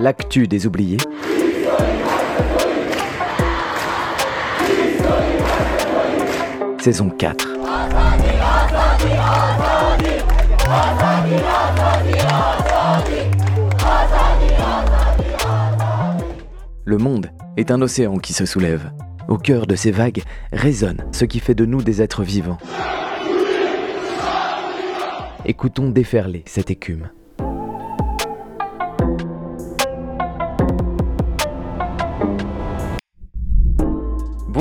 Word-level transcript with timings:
l'actu 0.00 0.48
des 0.48 0.66
oubliés. 0.66 0.96
Saison 6.78 7.10
4. 7.10 7.46
Le 16.84 16.96
monde 16.96 17.30
est 17.58 17.70
un 17.70 17.82
océan 17.82 18.16
qui 18.16 18.32
se 18.32 18.46
soulève. 18.46 18.90
Au 19.28 19.36
cœur 19.36 19.66
de 19.66 19.76
ces 19.76 19.90
vagues 19.90 20.22
résonne 20.50 21.04
ce 21.12 21.26
qui 21.26 21.40
fait 21.40 21.54
de 21.54 21.66
nous 21.66 21.82
des 21.82 22.00
êtres 22.00 22.22
vivants. 22.22 22.58
Écoutons 25.44 25.90
déferler 25.90 26.42
cette 26.46 26.70
écume. 26.70 27.10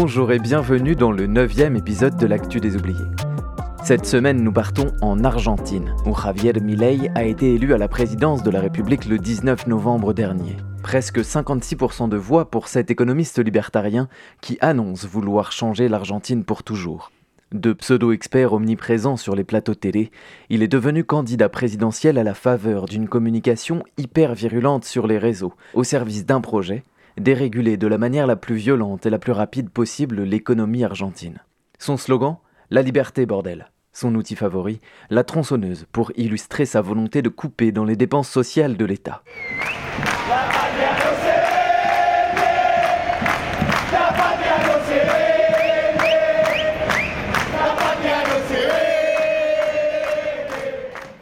Bonjour 0.02 0.32
et 0.32 0.40
bienvenue 0.40 0.96
dans 0.96 1.12
le 1.12 1.28
neuvième 1.28 1.76
épisode 1.76 2.16
de 2.16 2.26
l'Actu 2.26 2.62
des 2.62 2.78
Oubliés. 2.78 2.96
Cette 3.84 4.06
semaine, 4.06 4.42
nous 4.42 4.54
partons 4.54 4.94
en 5.02 5.26
Argentine, 5.26 5.94
où 6.06 6.16
Javier 6.16 6.54
Milei 6.54 7.12
a 7.16 7.26
été 7.26 7.54
élu 7.54 7.74
à 7.74 7.78
la 7.78 7.90
présidence 7.90 8.42
de 8.42 8.50
la 8.50 8.62
République 8.62 9.04
le 9.04 9.18
19 9.18 9.68
novembre 9.68 10.14
dernier. 10.14 10.56
Presque 10.84 11.20
56% 11.20 12.08
de 12.08 12.16
voix 12.16 12.50
pour 12.50 12.70
cet 12.70 12.90
économiste 12.90 13.44
libertarien 13.44 14.08
qui 14.40 14.58
annonce 14.62 15.06
vouloir 15.06 15.52
changer 15.52 15.90
l'Argentine 15.90 16.46
pour 16.46 16.64
toujours. 16.64 17.12
De 17.52 17.74
pseudo-expert 17.74 18.54
omniprésent 18.54 19.18
sur 19.18 19.36
les 19.36 19.44
plateaux 19.44 19.76
télé, 19.76 20.12
il 20.50 20.64
est 20.64 20.70
devenu 20.70 21.04
candidat 21.04 21.50
présidentiel 21.50 22.18
à 22.18 22.24
la 22.24 22.36
faveur 22.36 22.86
d'une 22.86 23.10
communication 23.10 23.84
hyper 23.98 24.34
virulente 24.34 24.86
sur 24.86 25.08
les 25.08 25.18
réseaux, 25.18 25.56
au 25.74 25.84
service 25.84 26.26
d'un 26.26 26.40
projet, 26.40 26.86
déréguler 27.20 27.78
de 27.78 27.88
la 27.88 27.98
manière 27.98 28.28
la 28.28 28.36
plus 28.36 28.56
violente 28.56 29.06
et 29.06 29.10
la 29.10 29.20
plus 29.20 29.32
rapide 29.32 29.70
possible 29.70 30.24
l'économie 30.24 30.84
argentine. 30.84 31.40
Son 31.78 31.98
slogan 31.98 32.38
La 32.70 32.82
liberté, 32.82 33.26
bordel. 33.26 33.70
Son 33.92 34.16
outil 34.16 34.36
favori, 34.36 34.80
la 35.10 35.24
tronçonneuse, 35.24 35.86
pour 35.92 36.12
illustrer 36.16 36.66
sa 36.66 36.82
volonté 36.82 37.22
de 37.22 37.30
couper 37.30 37.72
dans 37.72 37.86
les 37.86 37.96
dépenses 37.96 38.30
sociales 38.30 38.78
de 38.78 38.86
l'État. 38.86 39.24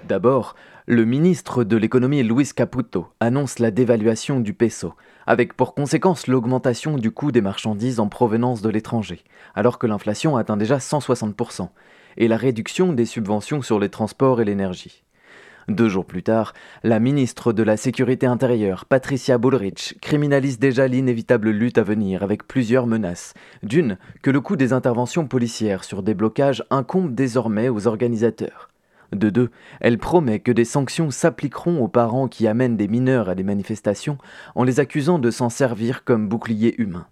D'abord, 0.08 0.56
le 0.90 1.04
ministre 1.04 1.66
de 1.66 1.76
l'économie 1.76 2.24
Luis 2.24 2.52
Caputo 2.56 3.08
annonce 3.20 3.60
la 3.60 3.72
dévaluation 3.72 4.40
du 4.40 4.54
peso, 4.54 4.94
avec 5.26 5.54
pour 5.54 5.76
conséquence 5.76 6.28
l'augmentation 6.28 6.98
du 6.98 7.12
coût 7.12 7.34
des 7.34 7.42
marchandises 7.42 8.00
en 8.00 8.08
provenance 8.08 8.62
de 8.62 8.70
l'étranger, 8.70 9.22
alors 9.54 9.80
que 9.80 9.88
l'inflation 9.88 10.38
atteint 10.38 10.56
déjà 10.56 10.78
160%, 10.78 11.68
et 12.16 12.30
la 12.30 12.38
réduction 12.38 12.94
des 12.94 13.04
subventions 13.04 13.62
sur 13.62 13.80
les 13.80 13.90
transports 13.90 14.40
et 14.40 14.46
l'énergie. 14.46 15.04
Deux 15.68 15.90
jours 15.90 16.06
plus 16.06 16.24
tard, 16.24 16.54
la 16.84 17.02
ministre 17.02 17.52
de 17.52 17.64
la 17.64 17.76
Sécurité 17.76 18.26
intérieure, 18.26 18.86
Patricia 18.86 19.38
Bullrich, 19.38 19.98
criminalise 20.00 20.58
déjà 20.58 20.88
l'inévitable 20.88 21.50
lutte 21.50 21.80
à 21.80 21.84
venir 21.84 22.24
avec 22.24 22.48
plusieurs 22.48 22.88
menaces. 22.88 23.34
D'une, 23.62 23.98
que 24.22 24.32
le 24.32 24.40
coût 24.40 24.56
des 24.56 24.72
interventions 24.72 25.28
policières 25.28 25.84
sur 25.84 26.02
des 26.02 26.14
blocages 26.14 26.64
incombe 26.70 27.14
désormais 27.14 27.68
aux 27.68 27.88
organisateurs. 27.88 28.70
De 29.14 29.30
deux, 29.30 29.52
elle 29.80 29.98
promet 29.98 30.40
que 30.40 30.52
des 30.52 30.66
sanctions 30.66 31.12
s'appliqueront 31.12 31.82
aux 31.82 31.88
parents 31.88 32.28
qui 32.28 32.48
amènent 32.48 32.78
des 32.78 32.88
mineurs 32.88 33.30
à 33.30 33.36
des 33.36 33.44
manifestations 33.44 34.18
en 34.56 34.64
les 34.64 34.80
accusant 34.80 35.20
de 35.20 35.32
s'en 35.32 35.50
servir 35.50 36.04
comme 36.04 36.28
bouclier 36.28 36.76
humain. 36.82 37.08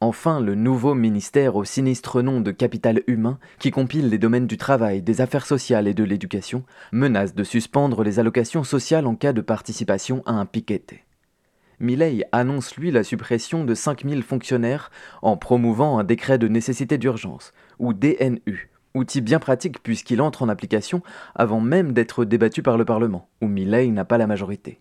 Enfin, 0.00 0.40
le 0.40 0.54
nouveau 0.54 0.94
ministère 0.94 1.56
au 1.56 1.64
sinistre 1.64 2.20
nom 2.20 2.42
de 2.42 2.50
Capital 2.50 3.02
Humain, 3.06 3.38
qui 3.58 3.70
compile 3.70 4.10
les 4.10 4.18
domaines 4.18 4.46
du 4.46 4.58
travail, 4.58 5.00
des 5.00 5.22
affaires 5.22 5.46
sociales 5.46 5.88
et 5.88 5.94
de 5.94 6.04
l'éducation, 6.04 6.64
menace 6.92 7.34
de 7.34 7.44
suspendre 7.44 8.02
les 8.02 8.18
allocations 8.18 8.62
sociales 8.62 9.06
en 9.06 9.14
cas 9.14 9.32
de 9.32 9.40
participation 9.40 10.22
à 10.26 10.32
un 10.32 10.44
piqueté. 10.44 11.04
Milley 11.80 12.24
annonce 12.32 12.76
lui 12.76 12.90
la 12.90 13.04
suppression 13.04 13.64
de 13.64 13.74
5000 13.74 14.22
fonctionnaires 14.22 14.90
en 15.22 15.38
promouvant 15.38 15.98
un 15.98 16.04
décret 16.04 16.38
de 16.38 16.48
nécessité 16.48 16.98
d'urgence, 16.98 17.54
ou 17.78 17.94
DNU, 17.94 18.70
outil 18.96 19.20
bien 19.20 19.38
pratique 19.38 19.82
puisqu'il 19.82 20.20
entre 20.20 20.42
en 20.42 20.48
application 20.48 21.02
avant 21.34 21.60
même 21.60 21.92
d'être 21.92 22.24
débattu 22.24 22.62
par 22.62 22.76
le 22.76 22.84
Parlement, 22.84 23.28
où 23.40 23.46
Milley 23.46 23.88
n'a 23.88 24.04
pas 24.04 24.18
la 24.18 24.26
majorité. 24.26 24.80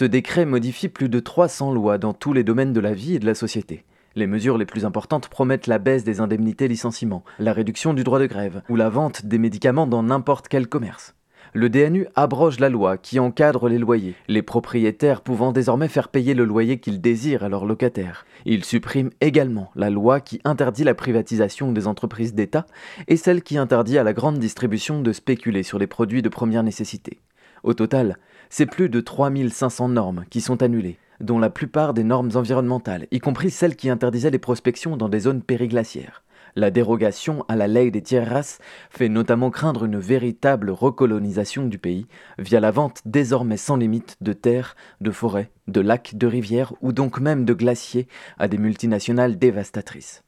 Ce 0.00 0.06
décret 0.06 0.46
modifie 0.46 0.88
plus 0.88 1.10
de 1.10 1.20
300 1.20 1.72
lois 1.72 1.98
dans 1.98 2.14
tous 2.14 2.32
les 2.32 2.42
domaines 2.42 2.72
de 2.72 2.80
la 2.80 2.94
vie 2.94 3.16
et 3.16 3.18
de 3.18 3.26
la 3.26 3.34
société. 3.34 3.84
Les 4.14 4.26
mesures 4.26 4.56
les 4.56 4.64
plus 4.64 4.86
importantes 4.86 5.28
promettent 5.28 5.66
la 5.66 5.78
baisse 5.78 6.04
des 6.04 6.20
indemnités 6.20 6.68
licenciement, 6.68 7.22
la 7.38 7.52
réduction 7.52 7.92
du 7.92 8.02
droit 8.02 8.18
de 8.18 8.24
grève 8.24 8.62
ou 8.70 8.76
la 8.76 8.88
vente 8.88 9.26
des 9.26 9.38
médicaments 9.38 9.86
dans 9.86 10.02
n'importe 10.02 10.48
quel 10.48 10.68
commerce. 10.68 11.14
Le 11.52 11.68
DNU 11.68 12.06
abroge 12.14 12.60
la 12.60 12.68
loi 12.68 12.96
qui 12.96 13.18
encadre 13.18 13.68
les 13.68 13.78
loyers, 13.78 14.14
les 14.28 14.42
propriétaires 14.42 15.20
pouvant 15.20 15.50
désormais 15.50 15.88
faire 15.88 16.08
payer 16.08 16.32
le 16.32 16.44
loyer 16.44 16.78
qu'ils 16.78 17.00
désirent 17.00 17.42
à 17.42 17.48
leurs 17.48 17.66
locataires. 17.66 18.24
Il 18.44 18.64
supprime 18.64 19.10
également 19.20 19.72
la 19.74 19.90
loi 19.90 20.20
qui 20.20 20.40
interdit 20.44 20.84
la 20.84 20.94
privatisation 20.94 21.72
des 21.72 21.88
entreprises 21.88 22.34
d'État 22.34 22.66
et 23.08 23.16
celle 23.16 23.42
qui 23.42 23.58
interdit 23.58 23.98
à 23.98 24.04
la 24.04 24.12
grande 24.12 24.38
distribution 24.38 25.02
de 25.02 25.12
spéculer 25.12 25.64
sur 25.64 25.80
les 25.80 25.88
produits 25.88 26.22
de 26.22 26.28
première 26.28 26.62
nécessité. 26.62 27.18
Au 27.64 27.74
total, 27.74 28.18
c'est 28.48 28.66
plus 28.66 28.88
de 28.88 29.00
3500 29.00 29.88
normes 29.88 30.24
qui 30.30 30.40
sont 30.40 30.62
annulées, 30.62 30.98
dont 31.18 31.40
la 31.40 31.50
plupart 31.50 31.94
des 31.94 32.04
normes 32.04 32.30
environnementales, 32.34 33.08
y 33.10 33.18
compris 33.18 33.50
celles 33.50 33.74
qui 33.74 33.90
interdisaient 33.90 34.30
les 34.30 34.38
prospections 34.38 34.96
dans 34.96 35.08
des 35.08 35.20
zones 35.20 35.42
périglaciaires. 35.42 36.22
La 36.56 36.70
dérogation 36.70 37.44
à 37.48 37.56
la 37.56 37.68
ley 37.68 37.90
des 37.90 38.02
tierras 38.02 38.58
fait 38.90 39.08
notamment 39.08 39.50
craindre 39.50 39.84
une 39.84 39.98
véritable 39.98 40.70
recolonisation 40.70 41.66
du 41.66 41.78
pays 41.78 42.06
via 42.38 42.60
la 42.60 42.70
vente 42.70 43.00
désormais 43.04 43.56
sans 43.56 43.76
limite 43.76 44.16
de 44.20 44.32
terres, 44.32 44.76
de 45.00 45.10
forêts, 45.10 45.50
de 45.68 45.80
lacs, 45.80 46.16
de 46.16 46.26
rivières 46.26 46.74
ou 46.80 46.92
donc 46.92 47.20
même 47.20 47.44
de 47.44 47.54
glaciers 47.54 48.08
à 48.38 48.48
des 48.48 48.58
multinationales 48.58 49.38
dévastatrices. 49.38 50.22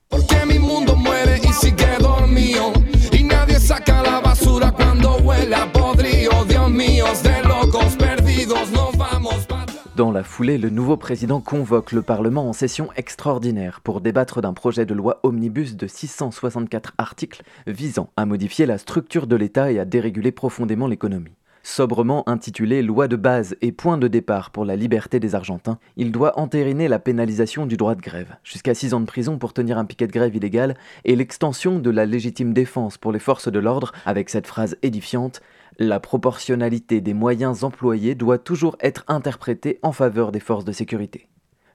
Dans 10.03 10.11
la 10.11 10.25
foulée, 10.25 10.59
le 10.59 10.69
nouveau 10.69 10.97
président 10.97 11.41
convoque 11.41 11.93
le 11.93 12.03
Parlement 12.03 12.49
en 12.49 12.53
session 12.53 12.89
extraordinaire 12.97 13.81
pour 13.81 14.01
débattre 14.01 14.41
d'un 14.41 14.53
projet 14.53 14.85
de 14.85 14.95
loi 14.95 15.21
omnibus 15.23 15.77
de 15.77 15.87
664 15.87 16.95
articles 16.99 17.45
visant 17.69 18.11
à 18.17 18.27
modifier 18.27 18.67
la 18.67 18.79
structure 18.79 19.29
de 19.29 19.37
l'État 19.37 19.71
et 19.71 19.79
à 19.79 19.85
déréguler 19.85 20.33
profondément 20.33 20.89
l'économie. 20.89 21.37
Sobrement 21.63 22.29
intitulé 22.29 22.83
Loi 22.83 23.07
de 23.07 23.15
base 23.15 23.55
et 23.61 23.71
point 23.71 23.97
de 23.97 24.09
départ 24.09 24.51
pour 24.51 24.65
la 24.65 24.75
liberté 24.75 25.21
des 25.21 25.37
Argentins, 25.37 25.79
il 25.97 26.11
doit 26.11 26.37
entériner 26.37 26.89
la 26.89 26.99
pénalisation 26.99 27.67
du 27.67 27.77
droit 27.77 27.95
de 27.95 28.01
grève, 28.01 28.35
jusqu'à 28.43 28.75
6 28.75 28.95
ans 28.95 29.01
de 29.01 29.07
prison 29.07 29.39
pour 29.39 29.53
tenir 29.53 29.79
un 29.79 29.85
piquet 29.85 30.09
de 30.09 30.13
grève 30.13 30.35
illégal, 30.35 30.75
et 31.05 31.15
l'extension 31.15 31.79
de 31.79 31.91
la 31.91 32.07
légitime 32.07 32.53
défense 32.53 32.99
pour 32.99 33.13
les 33.13 33.21
forces 33.21 33.47
de 33.47 33.61
l'ordre, 33.61 33.93
avec 34.05 34.31
cette 34.31 34.49
phrase 34.49 34.77
édifiante 34.83 35.41
la 35.79 36.01
proportionnalité 36.01 37.01
des 37.01 37.15
moyens 37.15 37.65
employés 37.65 38.15
doit 38.15 38.39
toujours 38.39 38.77
être 38.81 39.05
interprétée 39.09 39.79
en 39.83 39.93
faveur 39.93 40.33
des 40.33 40.41
forces 40.41 40.65
de 40.65 40.73
sécurité. 40.73 41.29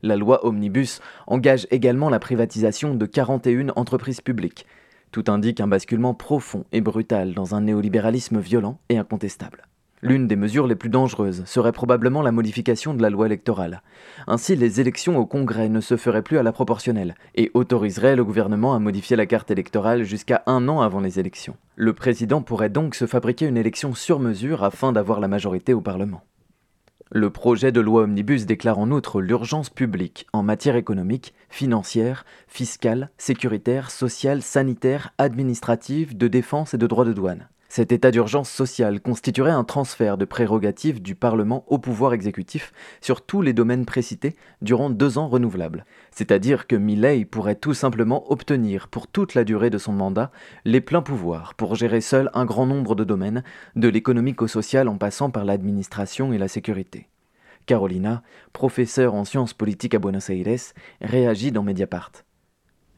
La 0.04 0.16
loi 0.16 0.46
Omnibus 0.46 1.00
engage 1.26 1.68
également 1.72 2.10
la 2.10 2.20
privatisation 2.20 2.94
de 2.96 3.06
41 3.06 3.70
entreprises 3.76 4.22
publiques. 4.22 4.66
Tout 5.12 5.24
indique 5.28 5.60
un 5.60 5.68
basculement 5.68 6.14
profond 6.14 6.66
et 6.72 6.82
brutal 6.82 7.34
dans 7.34 7.56
un 7.56 7.62
néolibéralisme 7.62 8.40
violent 8.40 8.80
et 8.90 8.98
incontestable. 8.98 9.68
L'une 10.04 10.28
des 10.28 10.36
mesures 10.36 10.68
les 10.68 10.76
plus 10.76 10.90
dangereuses 10.90 11.44
serait 11.46 11.72
probablement 11.72 12.22
la 12.22 12.32
modification 12.32 12.94
de 12.94 13.02
la 13.02 13.10
loi 13.10 13.26
électorale. 13.26 13.82
Ainsi, 14.28 14.56
les 14.56 14.80
élections 14.80 15.18
au 15.18 15.26
Congrès 15.26 15.70
ne 15.70 15.82
se 15.82 15.98
feraient 15.98 16.22
plus 16.22 16.38
à 16.38 16.44
la 16.44 16.52
proportionnelle 16.52 17.16
et 17.34 17.50
autoriseraient 17.56 18.16
le 18.16 18.24
gouvernement 18.24 18.76
à 18.76 18.80
modifier 18.80 19.16
la 19.16 19.26
carte 19.26 19.50
électorale 19.50 20.04
jusqu'à 20.04 20.44
un 20.46 20.68
an 20.68 20.82
avant 20.82 21.00
les 21.00 21.20
élections. 21.20 21.58
Le 21.76 21.94
président 21.94 22.44
pourrait 22.44 22.70
donc 22.70 22.94
se 22.94 23.08
fabriquer 23.08 23.48
une 23.48 23.58
élection 23.58 23.96
sur 23.96 24.20
mesure 24.20 24.64
afin 24.64 24.92
d'avoir 24.92 25.20
la 25.20 25.28
majorité 25.28 25.74
au 25.74 25.82
Parlement. 25.82 26.22
Le 27.10 27.32
projet 27.32 27.72
de 27.72 27.80
loi 27.80 28.04
Omnibus 28.04 28.46
déclare 28.46 28.78
en 28.78 28.92
outre 28.92 29.22
l'urgence 29.22 29.72
publique 29.72 30.28
en 30.32 30.44
matière 30.44 30.76
économique, 30.76 31.34
financière, 31.50 32.24
fiscale, 32.48 33.10
sécuritaire, 33.18 33.90
sociale, 33.90 34.44
sanitaire, 34.44 35.14
administrative, 35.18 36.16
de 36.16 36.28
défense 36.28 36.76
et 36.76 36.78
de 36.78 36.86
droit 36.86 37.06
de 37.06 37.14
douane. 37.14 37.48
Cet 37.78 37.92
état 37.92 38.10
d'urgence 38.10 38.50
sociale 38.50 39.00
constituerait 39.00 39.52
un 39.52 39.64
transfert 39.64 40.18
de 40.18 40.26
prérogatives 40.26 41.00
du 41.00 41.14
Parlement 41.14 41.64
au 41.68 41.78
pouvoir 41.78 42.14
exécutif 42.14 42.74
sur 43.02 43.22
tous 43.22 43.44
les 43.44 43.54
domaines 43.54 43.86
précités 43.86 44.36
durant 44.64 44.90
deux 44.90 45.20
ans 45.20 45.28
renouvelables. 45.28 45.86
C'est-à-dire 46.10 46.66
que 46.66 46.76
Milley 46.76 47.24
pourrait 47.24 47.54
tout 47.54 47.76
simplement 47.76 48.32
obtenir 48.32 48.88
pour 48.88 49.06
toute 49.06 49.36
la 49.36 49.44
durée 49.44 49.70
de 49.70 49.78
son 49.78 49.94
mandat 49.94 50.32
les 50.66 50.82
pleins 50.82 51.04
pouvoirs 51.04 51.54
pour 51.54 51.76
gérer 51.76 52.02
seul 52.02 52.32
un 52.34 52.46
grand 52.46 52.66
nombre 52.66 52.96
de 52.96 53.04
domaines, 53.04 53.44
de 53.76 53.88
l'économique 53.88 54.42
au 54.42 54.48
social 54.48 54.88
en 54.88 54.98
passant 54.98 55.30
par 55.30 55.46
l'administration 55.46 56.34
et 56.34 56.40
la 56.40 56.48
sécurité. 56.48 57.10
Carolina, 57.68 58.24
professeure 58.54 59.14
en 59.14 59.24
sciences 59.24 59.54
politiques 59.54 59.94
à 59.94 60.00
Buenos 60.00 60.32
Aires, 60.32 60.74
réagit 61.00 61.52
dans 61.52 61.62
Mediapart. 61.62 62.12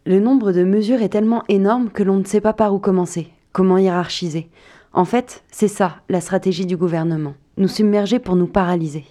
Le 0.06 0.22
nombre 0.22 0.54
de 0.54 0.64
mesures 0.64 1.02
est 1.02 1.10
tellement 1.10 1.44
énorme 1.50 1.90
que 1.90 2.02
l'on 2.04 2.16
ne 2.16 2.24
sait 2.24 2.40
pas 2.40 2.54
par 2.54 2.74
où 2.74 2.80
commencer, 2.80 3.34
comment 3.52 3.78
hiérarchiser? 3.78 4.50
En 4.94 5.06
fait, 5.06 5.44
c'est 5.52 5.68
ça 5.68 5.98
la 6.10 6.22
stratégie 6.22 6.66
du 6.66 6.78
gouvernement, 6.78 7.36
nous 7.58 7.68
submerger 7.68 8.20
pour 8.20 8.36
nous 8.36 8.48
paralyser. 8.48 9.06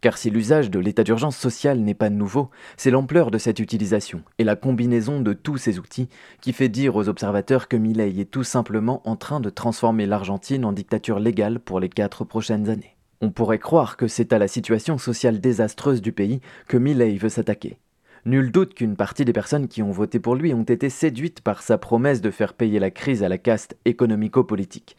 Car 0.00 0.18
si 0.18 0.30
l'usage 0.30 0.68
de 0.68 0.80
l'état 0.80 1.04
d'urgence 1.04 1.36
sociale 1.36 1.78
n'est 1.78 1.94
pas 1.94 2.10
nouveau, 2.10 2.50
c'est 2.76 2.90
l'ampleur 2.90 3.30
de 3.30 3.38
cette 3.38 3.60
utilisation 3.60 4.22
et 4.38 4.44
la 4.44 4.56
combinaison 4.56 5.20
de 5.20 5.32
tous 5.32 5.58
ces 5.58 5.78
outils 5.78 6.08
qui 6.40 6.52
fait 6.52 6.68
dire 6.68 6.96
aux 6.96 7.08
observateurs 7.08 7.68
que 7.68 7.76
Milei 7.76 8.18
est 8.18 8.30
tout 8.30 8.42
simplement 8.42 9.00
en 9.08 9.14
train 9.14 9.38
de 9.38 9.48
transformer 9.48 10.06
l'Argentine 10.06 10.64
en 10.64 10.72
dictature 10.72 11.20
légale 11.20 11.60
pour 11.60 11.78
les 11.78 11.88
quatre 11.88 12.24
prochaines 12.24 12.68
années. 12.68 12.96
On 13.20 13.30
pourrait 13.30 13.60
croire 13.60 13.96
que 13.96 14.08
c'est 14.08 14.32
à 14.32 14.38
la 14.38 14.48
situation 14.48 14.98
sociale 14.98 15.40
désastreuse 15.40 16.02
du 16.02 16.10
pays 16.10 16.40
que 16.66 16.76
Milei 16.78 17.16
veut 17.16 17.28
s'attaquer. 17.28 17.78
Nul 18.24 18.52
doute 18.52 18.74
qu'une 18.74 18.94
partie 18.94 19.24
des 19.24 19.32
personnes 19.32 19.66
qui 19.66 19.82
ont 19.82 19.90
voté 19.90 20.20
pour 20.20 20.36
lui 20.36 20.54
ont 20.54 20.62
été 20.62 20.90
séduites 20.90 21.40
par 21.40 21.60
sa 21.60 21.76
promesse 21.76 22.20
de 22.20 22.30
faire 22.30 22.54
payer 22.54 22.78
la 22.78 22.92
crise 22.92 23.24
à 23.24 23.28
la 23.28 23.36
caste 23.36 23.76
économico-politique. 23.84 24.96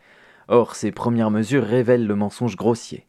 Or, 0.49 0.75
ces 0.75 0.91
premières 0.91 1.31
mesures 1.31 1.63
révèlent 1.63 2.05
le 2.05 2.15
mensonge 2.15 2.57
grossier. 2.57 3.05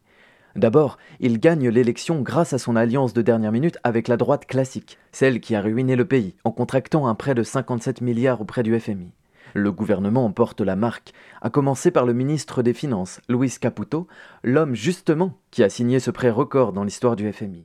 D'abord, 0.55 0.97
il 1.19 1.37
gagne 1.41 1.67
l'élection 1.67 2.21
grâce 2.21 2.53
à 2.53 2.59
son 2.59 2.77
alliance 2.77 3.13
de 3.13 3.21
dernière 3.21 3.51
minute 3.51 3.77
avec 3.83 4.07
la 4.07 4.15
droite 4.15 4.45
classique, 4.45 4.97
celle 5.11 5.41
qui 5.41 5.53
a 5.53 5.59
ruiné 5.59 5.97
le 5.97 6.05
pays 6.05 6.33
en 6.45 6.51
contractant 6.51 7.07
un 7.07 7.15
prêt 7.15 7.35
de 7.35 7.43
57 7.43 7.99
milliards 7.99 8.39
auprès 8.39 8.63
du 8.63 8.79
FMI. 8.79 9.11
Le 9.57 9.71
gouvernement 9.71 10.25
emporte 10.25 10.59
la 10.59 10.75
marque, 10.75 11.13
à 11.41 11.49
commencer 11.49 11.89
par 11.89 12.05
le 12.05 12.11
ministre 12.11 12.61
des 12.61 12.73
Finances, 12.73 13.21
Luis 13.29 13.55
Caputo, 13.57 14.05
l'homme 14.43 14.75
justement 14.75 15.37
qui 15.49 15.63
a 15.63 15.69
signé 15.69 16.01
ce 16.01 16.11
prêt 16.11 16.29
record 16.29 16.73
dans 16.73 16.83
l'histoire 16.83 17.15
du 17.15 17.31
FMI. 17.31 17.63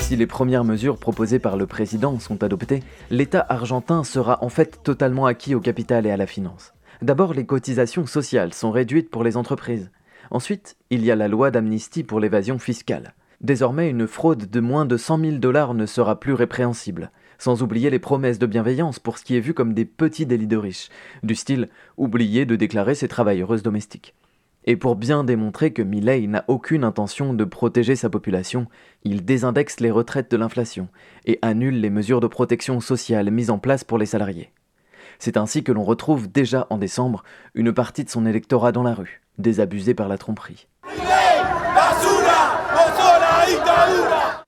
Si 0.00 0.16
les 0.16 0.26
premières 0.26 0.64
mesures 0.64 0.96
proposées 0.96 1.38
par 1.38 1.58
le 1.58 1.66
président 1.66 2.18
sont 2.18 2.42
adoptées, 2.42 2.82
l'État 3.10 3.44
argentin 3.46 4.02
sera 4.04 4.42
en 4.42 4.48
fait 4.48 4.82
totalement 4.82 5.26
acquis 5.26 5.54
au 5.54 5.60
capital 5.60 6.06
et 6.06 6.10
à 6.10 6.16
la 6.16 6.26
finance. 6.26 6.72
D'abord, 7.02 7.32
les 7.32 7.46
cotisations 7.46 8.06
sociales 8.06 8.52
sont 8.52 8.70
réduites 8.70 9.10
pour 9.10 9.24
les 9.24 9.36
entreprises. 9.36 9.90
Ensuite, 10.30 10.76
il 10.90 11.04
y 11.04 11.10
a 11.10 11.16
la 11.16 11.28
loi 11.28 11.50
d'amnistie 11.50 12.04
pour 12.04 12.20
l'évasion 12.20 12.58
fiscale. 12.58 13.14
Désormais, 13.40 13.88
une 13.88 14.06
fraude 14.06 14.50
de 14.50 14.60
moins 14.60 14.84
de 14.84 14.98
100 14.98 15.18
000 15.18 15.32
dollars 15.38 15.72
ne 15.72 15.86
sera 15.86 16.20
plus 16.20 16.34
répréhensible, 16.34 17.10
sans 17.38 17.62
oublier 17.62 17.88
les 17.88 17.98
promesses 17.98 18.38
de 18.38 18.44
bienveillance 18.44 18.98
pour 18.98 19.16
ce 19.16 19.24
qui 19.24 19.34
est 19.34 19.40
vu 19.40 19.54
comme 19.54 19.72
des 19.72 19.86
petits 19.86 20.26
délits 20.26 20.46
de 20.46 20.58
riches, 20.58 20.90
du 21.22 21.34
style 21.34 21.70
oublier 21.96 22.44
de 22.44 22.54
déclarer 22.54 22.94
ses 22.94 23.08
travailleuses 23.08 23.62
domestiques. 23.62 24.14
Et 24.66 24.76
pour 24.76 24.94
bien 24.94 25.24
démontrer 25.24 25.72
que 25.72 25.80
Milley 25.80 26.26
n'a 26.26 26.44
aucune 26.48 26.84
intention 26.84 27.32
de 27.32 27.44
protéger 27.44 27.96
sa 27.96 28.10
population, 28.10 28.66
il 29.04 29.24
désindexe 29.24 29.80
les 29.80 29.90
retraites 29.90 30.30
de 30.30 30.36
l'inflation 30.36 30.88
et 31.24 31.38
annule 31.40 31.80
les 31.80 31.88
mesures 31.88 32.20
de 32.20 32.26
protection 32.26 32.78
sociale 32.80 33.30
mises 33.30 33.48
en 33.48 33.58
place 33.58 33.84
pour 33.84 33.96
les 33.96 34.04
salariés. 34.04 34.52
C'est 35.20 35.36
ainsi 35.36 35.62
que 35.62 35.70
l'on 35.70 35.84
retrouve 35.84 36.32
déjà 36.32 36.66
en 36.70 36.78
décembre 36.78 37.22
une 37.54 37.74
partie 37.74 38.04
de 38.04 38.08
son 38.10 38.24
électorat 38.24 38.72
dans 38.72 38.82
la 38.82 38.94
rue, 38.94 39.20
désabusé 39.36 39.92
par 39.92 40.08
la 40.08 40.16
tromperie. 40.16 40.66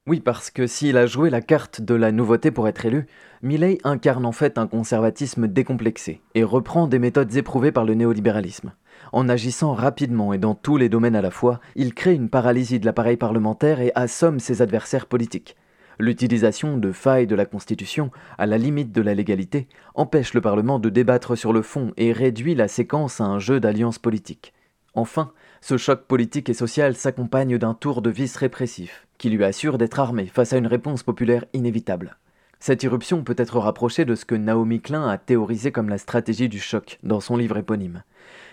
Oui, 0.06 0.20
parce 0.20 0.50
que 0.50 0.66
s'il 0.66 0.96
a 0.96 1.04
joué 1.04 1.28
la 1.28 1.42
carte 1.42 1.82
de 1.82 1.94
la 1.94 2.10
nouveauté 2.10 2.50
pour 2.50 2.68
être 2.68 2.86
élu, 2.86 3.06
Milley 3.42 3.78
incarne 3.84 4.24
en 4.24 4.32
fait 4.32 4.56
un 4.56 4.66
conservatisme 4.66 5.46
décomplexé 5.46 6.22
et 6.34 6.42
reprend 6.42 6.86
des 6.86 6.98
méthodes 6.98 7.36
éprouvées 7.36 7.70
par 7.70 7.84
le 7.84 7.92
néolibéralisme. 7.92 8.72
En 9.12 9.28
agissant 9.28 9.74
rapidement 9.74 10.32
et 10.32 10.38
dans 10.38 10.54
tous 10.54 10.78
les 10.78 10.88
domaines 10.88 11.16
à 11.16 11.22
la 11.22 11.30
fois, 11.30 11.60
il 11.76 11.92
crée 11.92 12.14
une 12.14 12.30
paralysie 12.30 12.80
de 12.80 12.86
l'appareil 12.86 13.18
parlementaire 13.18 13.80
et 13.80 13.92
assomme 13.94 14.40
ses 14.40 14.62
adversaires 14.62 15.06
politiques. 15.06 15.54
L'utilisation 15.98 16.78
de 16.78 16.92
failles 16.92 17.26
de 17.26 17.34
la 17.34 17.46
Constitution, 17.46 18.10
à 18.38 18.46
la 18.46 18.58
limite 18.58 18.92
de 18.92 19.02
la 19.02 19.14
légalité, 19.14 19.68
empêche 19.94 20.34
le 20.34 20.40
Parlement 20.40 20.78
de 20.78 20.88
débattre 20.88 21.36
sur 21.36 21.52
le 21.52 21.62
fond 21.62 21.92
et 21.96 22.12
réduit 22.12 22.54
la 22.54 22.68
séquence 22.68 23.20
à 23.20 23.24
un 23.24 23.38
jeu 23.38 23.60
d'alliances 23.60 23.98
politiques. 23.98 24.52
Enfin, 24.94 25.32
ce 25.60 25.76
choc 25.76 26.06
politique 26.06 26.48
et 26.48 26.54
social 26.54 26.96
s'accompagne 26.96 27.56
d'un 27.56 27.74
tour 27.74 28.02
de 28.02 28.10
vis 28.10 28.36
répressif, 28.36 29.06
qui 29.18 29.30
lui 29.30 29.44
assure 29.44 29.78
d'être 29.78 30.00
armé 30.00 30.26
face 30.26 30.52
à 30.52 30.58
une 30.58 30.66
réponse 30.66 31.02
populaire 31.02 31.44
inévitable. 31.52 32.16
Cette 32.58 32.82
irruption 32.82 33.24
peut 33.24 33.34
être 33.38 33.58
rapprochée 33.58 34.04
de 34.04 34.14
ce 34.14 34.24
que 34.24 34.34
Naomi 34.34 34.80
Klein 34.80 35.08
a 35.08 35.18
théorisé 35.18 35.72
comme 35.72 35.88
la 35.88 35.98
stratégie 35.98 36.48
du 36.48 36.60
choc 36.60 36.98
dans 37.02 37.20
son 37.20 37.36
livre 37.36 37.56
éponyme. 37.56 38.02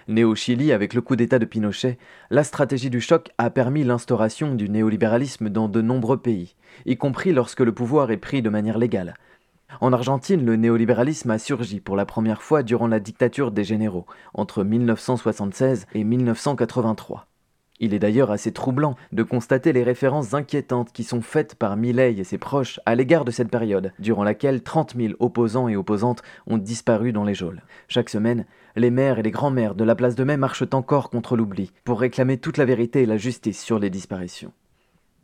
Né 0.09 0.23
au 0.23 0.33
Chili 0.33 0.71
avec 0.71 0.95
le 0.95 1.01
coup 1.01 1.15
d'État 1.15 1.37
de 1.37 1.45
Pinochet, 1.45 1.99
la 2.31 2.43
stratégie 2.43 2.89
du 2.89 2.99
choc 2.99 3.29
a 3.37 3.51
permis 3.51 3.83
l'instauration 3.83 4.55
du 4.55 4.67
néolibéralisme 4.67 5.49
dans 5.49 5.69
de 5.69 5.83
nombreux 5.83 6.17
pays, 6.17 6.55
y 6.87 6.97
compris 6.97 7.31
lorsque 7.31 7.59
le 7.59 7.75
pouvoir 7.75 8.09
est 8.09 8.17
pris 8.17 8.41
de 8.41 8.49
manière 8.49 8.79
légale. 8.79 9.13
En 9.81 9.93
Argentine, 9.93 10.43
le 10.43 10.55
néolibéralisme 10.55 11.29
a 11.29 11.37
surgi 11.37 11.79
pour 11.79 11.95
la 11.95 12.07
première 12.07 12.41
fois 12.41 12.63
durant 12.63 12.87
la 12.87 12.99
dictature 12.99 13.51
des 13.51 13.63
généraux, 13.63 14.07
entre 14.33 14.63
1976 14.63 15.85
et 15.93 16.03
1983. 16.03 17.27
Il 17.81 17.93
est 17.93 17.99
d'ailleurs 17.99 18.29
assez 18.29 18.51
troublant 18.51 18.95
de 19.13 19.23
constater 19.23 19.71
les 19.71 19.83
références 19.83 20.33
inquiétantes 20.33 20.91
qui 20.91 21.05
sont 21.05 21.21
faites 21.21 21.55
par 21.55 21.77
Milley 21.77 22.13
et 22.17 22.23
ses 22.25 22.37
proches 22.37 22.79
à 22.85 22.93
l'égard 22.95 23.23
de 23.23 23.31
cette 23.31 23.49
période, 23.49 23.93
durant 23.99 24.23
laquelle 24.23 24.61
30 24.61 24.95
000 24.97 25.13
opposants 25.19 25.69
et 25.69 25.77
opposantes 25.77 26.21
ont 26.45 26.57
disparu 26.57 27.13
dans 27.13 27.23
les 27.23 27.33
geôles. 27.33 27.63
Chaque 27.87 28.09
semaine, 28.09 28.45
les 28.75 28.91
maires 28.91 29.19
et 29.19 29.23
les 29.23 29.31
grands-mères 29.31 29.75
de 29.75 29.85
la 29.85 29.95
place 29.95 30.15
de 30.15 30.25
Mai 30.25 30.35
marchent 30.35 30.63
encore 30.73 31.09
contre 31.09 31.37
l'oubli, 31.37 31.71
pour 31.85 32.01
réclamer 32.01 32.37
toute 32.37 32.57
la 32.57 32.65
vérité 32.65 33.03
et 33.03 33.05
la 33.05 33.17
justice 33.17 33.61
sur 33.61 33.79
les 33.79 33.89
disparitions. 33.89 34.51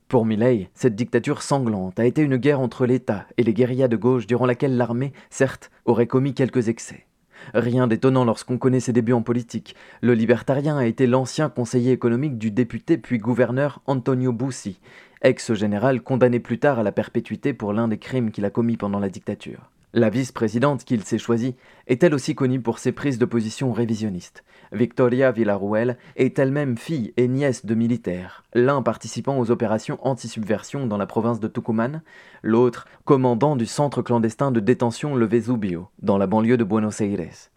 Pour 0.08 0.26
Milley, 0.26 0.70
cette 0.76 0.96
dictature 0.96 1.42
sanglante 1.42 2.00
a 2.00 2.06
été 2.06 2.22
une 2.22 2.38
guerre 2.38 2.62
entre 2.62 2.86
l'État 2.86 3.26
et 3.38 3.44
les 3.44 3.54
guérillas 3.54 3.88
de 3.88 3.98
gauche 3.98 4.28
durant 4.28 4.46
laquelle 4.46 4.78
l'armée, 4.78 5.14
certes, 5.30 5.72
aurait 5.84 6.08
commis 6.08 6.34
quelques 6.34 6.70
excès. 6.70 7.06
Rien 7.54 7.88
d'étonnant 7.88 8.26
lorsqu'on 8.26 8.58
connaît 8.58 8.80
ses 8.80 8.94
débuts 8.94 9.14
en 9.14 9.22
politique. 9.22 9.76
Le 10.02 10.14
libertarien 10.14 10.78
a 10.78 10.86
été 10.86 11.08
l'ancien 11.08 11.50
conseiller 11.50 11.92
économique 11.92 12.38
du 12.38 12.52
député 12.52 12.98
puis 12.98 13.18
gouverneur 13.18 13.82
Antonio 13.86 14.32
Bussi, 14.32 14.80
ex-général 15.22 16.02
condamné 16.02 16.40
plus 16.40 16.60
tard 16.60 16.80
à 16.80 16.84
la 16.84 16.92
perpétuité 16.92 17.54
pour 17.54 17.74
l'un 17.74 17.88
des 17.88 17.98
crimes 17.98 18.32
qu'il 18.32 18.46
a 18.46 18.50
commis 18.50 18.78
pendant 18.78 19.00
la 19.00 19.10
dictature. 19.10 19.70
La 19.98 20.10
vice-présidente 20.10 20.84
qu'il 20.84 21.06
s'est 21.06 21.18
choisie 21.18 21.56
est 21.88 22.04
elle 22.04 22.14
aussi 22.14 22.36
connue 22.36 22.60
pour 22.60 22.80
ses 22.80 22.92
prises 22.92 23.18
de 23.18 23.24
position 23.24 23.72
révisionnistes. 23.72 24.44
Victoria 24.74 25.32
Villarruel 25.32 25.98
est 26.18 26.38
elle-même 26.38 26.78
fille 26.78 27.14
et 27.16 27.30
nièce 27.30 27.66
de 27.66 27.76
militaires, 27.76 28.44
l'un 28.54 28.82
participant 28.82 29.40
aux 29.40 29.52
opérations 29.52 29.98
anti-subversion 30.06 30.86
dans 30.86 30.98
la 30.98 31.06
province 31.06 31.40
de 31.40 31.48
Tucumán, 31.48 32.02
l'autre 32.44 32.90
commandant 33.06 33.56
du 33.56 33.66
centre 33.66 34.02
clandestin 34.02 34.52
de 34.52 34.60
détention 34.60 35.16
Le 35.16 35.28
Vesubio, 35.28 35.88
dans 36.02 36.18
la 36.18 36.28
banlieue 36.28 36.58
de 36.58 36.66
Buenos 36.66 37.00
Aires. 37.00 37.50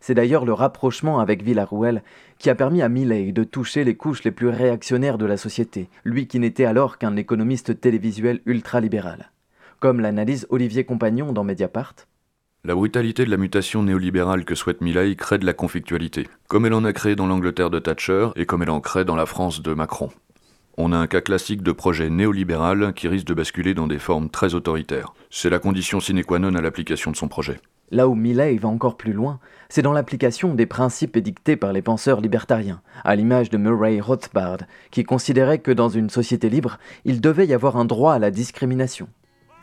C'est 0.00 0.14
d'ailleurs 0.14 0.44
le 0.44 0.52
rapprochement 0.52 1.18
avec 1.18 1.42
Villarruel 1.42 2.02
qui 2.36 2.50
a 2.50 2.54
permis 2.54 2.82
à 2.82 2.90
Milley 2.90 3.32
de 3.32 3.42
toucher 3.42 3.84
les 3.84 3.96
couches 3.96 4.22
les 4.22 4.32
plus 4.32 4.48
réactionnaires 4.48 5.16
de 5.16 5.24
la 5.24 5.38
société, 5.38 5.88
lui 6.04 6.26
qui 6.26 6.40
n'était 6.40 6.66
alors 6.66 6.98
qu'un 6.98 7.16
économiste 7.16 7.80
télévisuel 7.80 8.42
ultralibéral 8.44 9.30
comme 9.80 10.00
l'analyse 10.00 10.46
Olivier 10.50 10.84
Compagnon 10.84 11.32
dans 11.32 11.42
Mediapart. 11.42 11.94
La 12.62 12.74
brutalité 12.74 13.24
de 13.24 13.30
la 13.30 13.38
mutation 13.38 13.82
néolibérale 13.82 14.44
que 14.44 14.54
souhaite 14.54 14.82
Milei 14.82 15.16
crée 15.16 15.38
de 15.38 15.46
la 15.46 15.54
conflictualité, 15.54 16.28
comme 16.46 16.66
elle 16.66 16.74
en 16.74 16.84
a 16.84 16.92
créé 16.92 17.16
dans 17.16 17.26
l'Angleterre 17.26 17.70
de 17.70 17.78
Thatcher 17.78 18.28
et 18.36 18.44
comme 18.44 18.62
elle 18.62 18.70
en 18.70 18.80
crée 18.80 19.06
dans 19.06 19.16
la 19.16 19.24
France 19.24 19.62
de 19.62 19.72
Macron. 19.72 20.10
On 20.76 20.92
a 20.92 20.98
un 20.98 21.06
cas 21.06 21.22
classique 21.22 21.62
de 21.62 21.72
projet 21.72 22.10
néolibéral 22.10 22.92
qui 22.94 23.08
risque 23.08 23.26
de 23.26 23.34
basculer 23.34 23.72
dans 23.72 23.86
des 23.86 23.98
formes 23.98 24.28
très 24.28 24.54
autoritaires. 24.54 25.14
C'est 25.30 25.50
la 25.50 25.58
condition 25.58 25.98
sine 25.98 26.22
qua 26.22 26.38
non 26.38 26.54
à 26.54 26.60
l'application 26.60 27.10
de 27.10 27.16
son 27.16 27.28
projet. 27.28 27.58
Là 27.90 28.06
où 28.06 28.14
Milley 28.14 28.56
va 28.58 28.68
encore 28.68 28.98
plus 28.98 29.14
loin, 29.14 29.40
c'est 29.70 29.82
dans 29.82 29.92
l'application 29.92 30.54
des 30.54 30.66
principes 30.66 31.16
édictés 31.16 31.56
par 31.56 31.72
les 31.72 31.82
penseurs 31.82 32.20
libertariens, 32.20 32.82
à 33.02 33.16
l'image 33.16 33.48
de 33.48 33.56
Murray 33.56 33.98
Rothbard, 33.98 34.58
qui 34.90 35.04
considérait 35.04 35.58
que 35.58 35.72
dans 35.72 35.88
une 35.88 36.10
société 36.10 36.50
libre, 36.50 36.78
il 37.04 37.20
devait 37.20 37.46
y 37.46 37.54
avoir 37.54 37.76
un 37.76 37.86
droit 37.86 38.12
à 38.12 38.18
la 38.18 38.30
discrimination. 38.30 39.08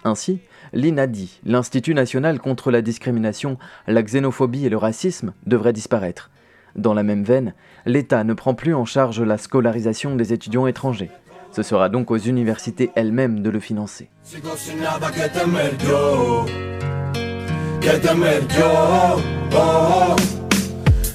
Ainsi, 0.04 0.39
l'INADI, 0.74 1.39
l'Institut 1.46 1.94
national 1.94 2.39
contre 2.39 2.72
la 2.72 2.82
discrimination, 2.82 3.58
la 3.88 4.04
xénophobie 4.04 4.66
et 4.66 4.70
le 4.70 4.77
racisme, 4.77 5.34
devrait 5.46 5.74
disparaître. 5.74 6.30
Dans 6.75 6.94
la 6.94 7.04
même 7.04 7.24
veine, 7.24 7.54
l'État 7.86 8.24
ne 8.24 8.34
prend 8.34 8.54
plus 8.54 8.75
en 8.75 8.86
charge 8.86 9.22
la 9.22 9.38
scolarisation 9.38 10.16
des 10.16 10.34
étudiants 10.34 10.68
étrangers. 10.68 11.10
Ce 11.51 11.63
sera 11.63 11.89
donc 11.89 12.12
aux 12.12 12.18
universités 12.18 12.92
elles-mêmes 12.96 13.42
de 13.42 13.50
le 13.50 13.60
financer. 13.60 14.10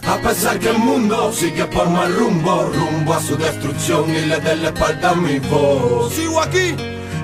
A 0.05 0.19
pesar 0.19 0.59
que 0.59 0.69
el 0.69 0.79
mundo 0.79 1.33
sigue 1.33 1.65
por 1.71 1.89
mal 1.89 2.13
rumbo, 2.13 2.71
rumbo 2.73 3.15
a 3.15 3.21
su 3.21 3.37
destrucción 3.37 4.11
y 4.11 4.27
le 4.27 4.41
dé 4.41 4.57
la 4.57 4.69
espalda 4.69 5.11
a 5.11 5.15
mi 5.15 5.39
voz. 5.39 6.13
Sigo 6.13 6.41
aquí, 6.41 6.75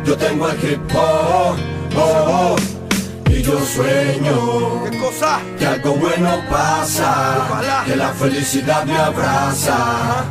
yo 0.09 0.17
tengo 0.17 0.49
el 0.49 0.57
hip 0.65 0.81
hop, 0.95 1.57
oh, 1.95 2.57
y 3.31 3.43
yo 3.43 3.61
sueño 3.61 4.85
¿Qué 4.91 4.99
cosa? 4.99 5.41
que 5.59 5.67
algo 5.67 5.97
bueno 5.97 6.31
pasa, 6.49 7.85
que 7.85 7.95
la 7.95 8.09
felicidad 8.15 8.85
me 8.87 8.97
abraza 8.97 10.25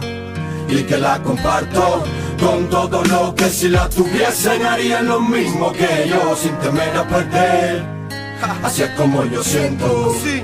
y 0.68 0.82
que 0.82 0.98
la 0.98 1.22
comparto 1.22 2.04
con 2.40 2.68
todo 2.72 3.04
lo 3.04 3.36
que 3.36 3.50
si 3.50 3.70
la 3.70 3.88
tuviesen 3.88 4.66
harían 4.66 5.06
lo 5.06 5.22
mismo 5.22 5.72
que 5.72 6.10
yo 6.10 6.36
sin 6.36 6.56
temer 6.58 6.98
a 6.98 7.08
perder. 7.08 7.84
Así 8.64 8.84
es 8.84 8.90
como 8.92 9.24
yo 9.26 9.44
siento. 9.44 10.14
Sí. 10.24 10.44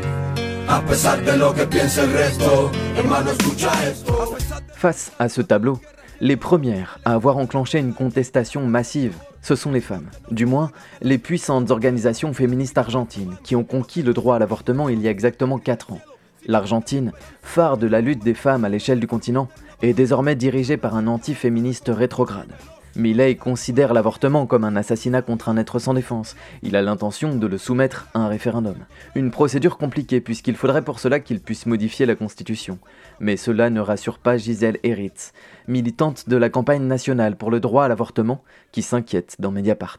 Face 4.75 5.11
à 5.19 5.29
ce 5.29 5.41
tableau, 5.41 5.79
les 6.23 6.37
premières 6.37 6.99
à 7.03 7.15
avoir 7.15 7.35
enclenché 7.35 7.79
une 7.79 7.93
contestation 7.93 8.65
massive, 8.65 9.17
ce 9.41 9.55
sont 9.55 9.73
les 9.73 9.81
femmes. 9.81 10.07
Du 10.31 10.45
moins, 10.45 10.71
les 11.01 11.17
puissantes 11.17 11.69
organisations 11.69 12.31
féministes 12.31 12.77
argentines 12.77 13.35
qui 13.43 13.57
ont 13.57 13.65
conquis 13.65 14.03
le 14.03 14.13
droit 14.13 14.37
à 14.37 14.39
l'avortement 14.39 14.87
il 14.87 15.01
y 15.01 15.09
a 15.09 15.11
exactement 15.11 15.57
4 15.57 15.91
ans. 15.91 15.99
L'Argentine, 16.45 17.11
phare 17.41 17.77
de 17.77 17.87
la 17.87 17.99
lutte 17.99 18.23
des 18.23 18.35
femmes 18.35 18.63
à 18.63 18.69
l'échelle 18.69 19.01
du 19.01 19.07
continent, 19.07 19.49
est 19.81 19.91
désormais 19.91 20.35
dirigée 20.35 20.77
par 20.77 20.95
un 20.95 21.07
anti-féministe 21.07 21.91
rétrograde. 21.93 22.53
Milley 22.95 23.35
considère 23.35 23.91
l'avortement 23.93 24.45
comme 24.45 24.63
un 24.63 24.75
assassinat 24.75 25.23
contre 25.23 25.49
un 25.49 25.57
être 25.57 25.79
sans 25.79 25.95
défense. 25.95 26.35
Il 26.61 26.75
a 26.75 26.81
l'intention 26.83 27.35
de 27.35 27.47
le 27.47 27.57
soumettre 27.57 28.07
à 28.13 28.19
un 28.19 28.27
référendum. 28.27 28.75
Une 29.15 29.31
procédure 29.31 29.77
compliquée 29.77 30.21
puisqu'il 30.21 30.55
faudrait 30.55 30.83
pour 30.83 30.99
cela 30.99 31.19
qu'il 31.19 31.39
puisse 31.39 31.65
modifier 31.65 32.05
la 32.05 32.15
Constitution. 32.15 32.77
Mais 33.19 33.35
cela 33.35 33.71
ne 33.71 33.79
rassure 33.79 34.19
pas 34.19 34.37
Gisèle 34.37 34.77
Eritz, 34.83 35.33
militante 35.67 36.29
de 36.29 36.37
la 36.37 36.49
campagne 36.49 36.83
nationale 36.83 37.35
pour 37.35 37.49
le 37.49 37.59
droit 37.59 37.85
à 37.85 37.87
l'avortement, 37.87 38.43
qui 38.71 38.83
s'inquiète 38.83 39.37
dans 39.39 39.51
Mediapart. 39.51 39.97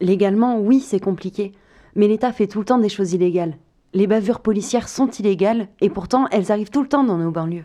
Légalement, 0.00 0.60
oui, 0.60 0.80
c'est 0.80 1.00
compliqué. 1.00 1.52
Mais 1.96 2.06
l'État 2.06 2.32
fait 2.32 2.46
tout 2.46 2.60
le 2.60 2.64
temps 2.64 2.78
des 2.78 2.88
choses 2.88 3.14
illégales. 3.14 3.56
Les 3.94 4.06
bavures 4.06 4.40
policières 4.40 4.88
sont 4.88 5.10
illégales 5.10 5.68
et 5.80 5.90
pourtant 5.90 6.28
elles 6.30 6.52
arrivent 6.52 6.70
tout 6.70 6.82
le 6.82 6.88
temps 6.88 7.04
dans 7.04 7.18
nos 7.18 7.32
banlieues. 7.32 7.64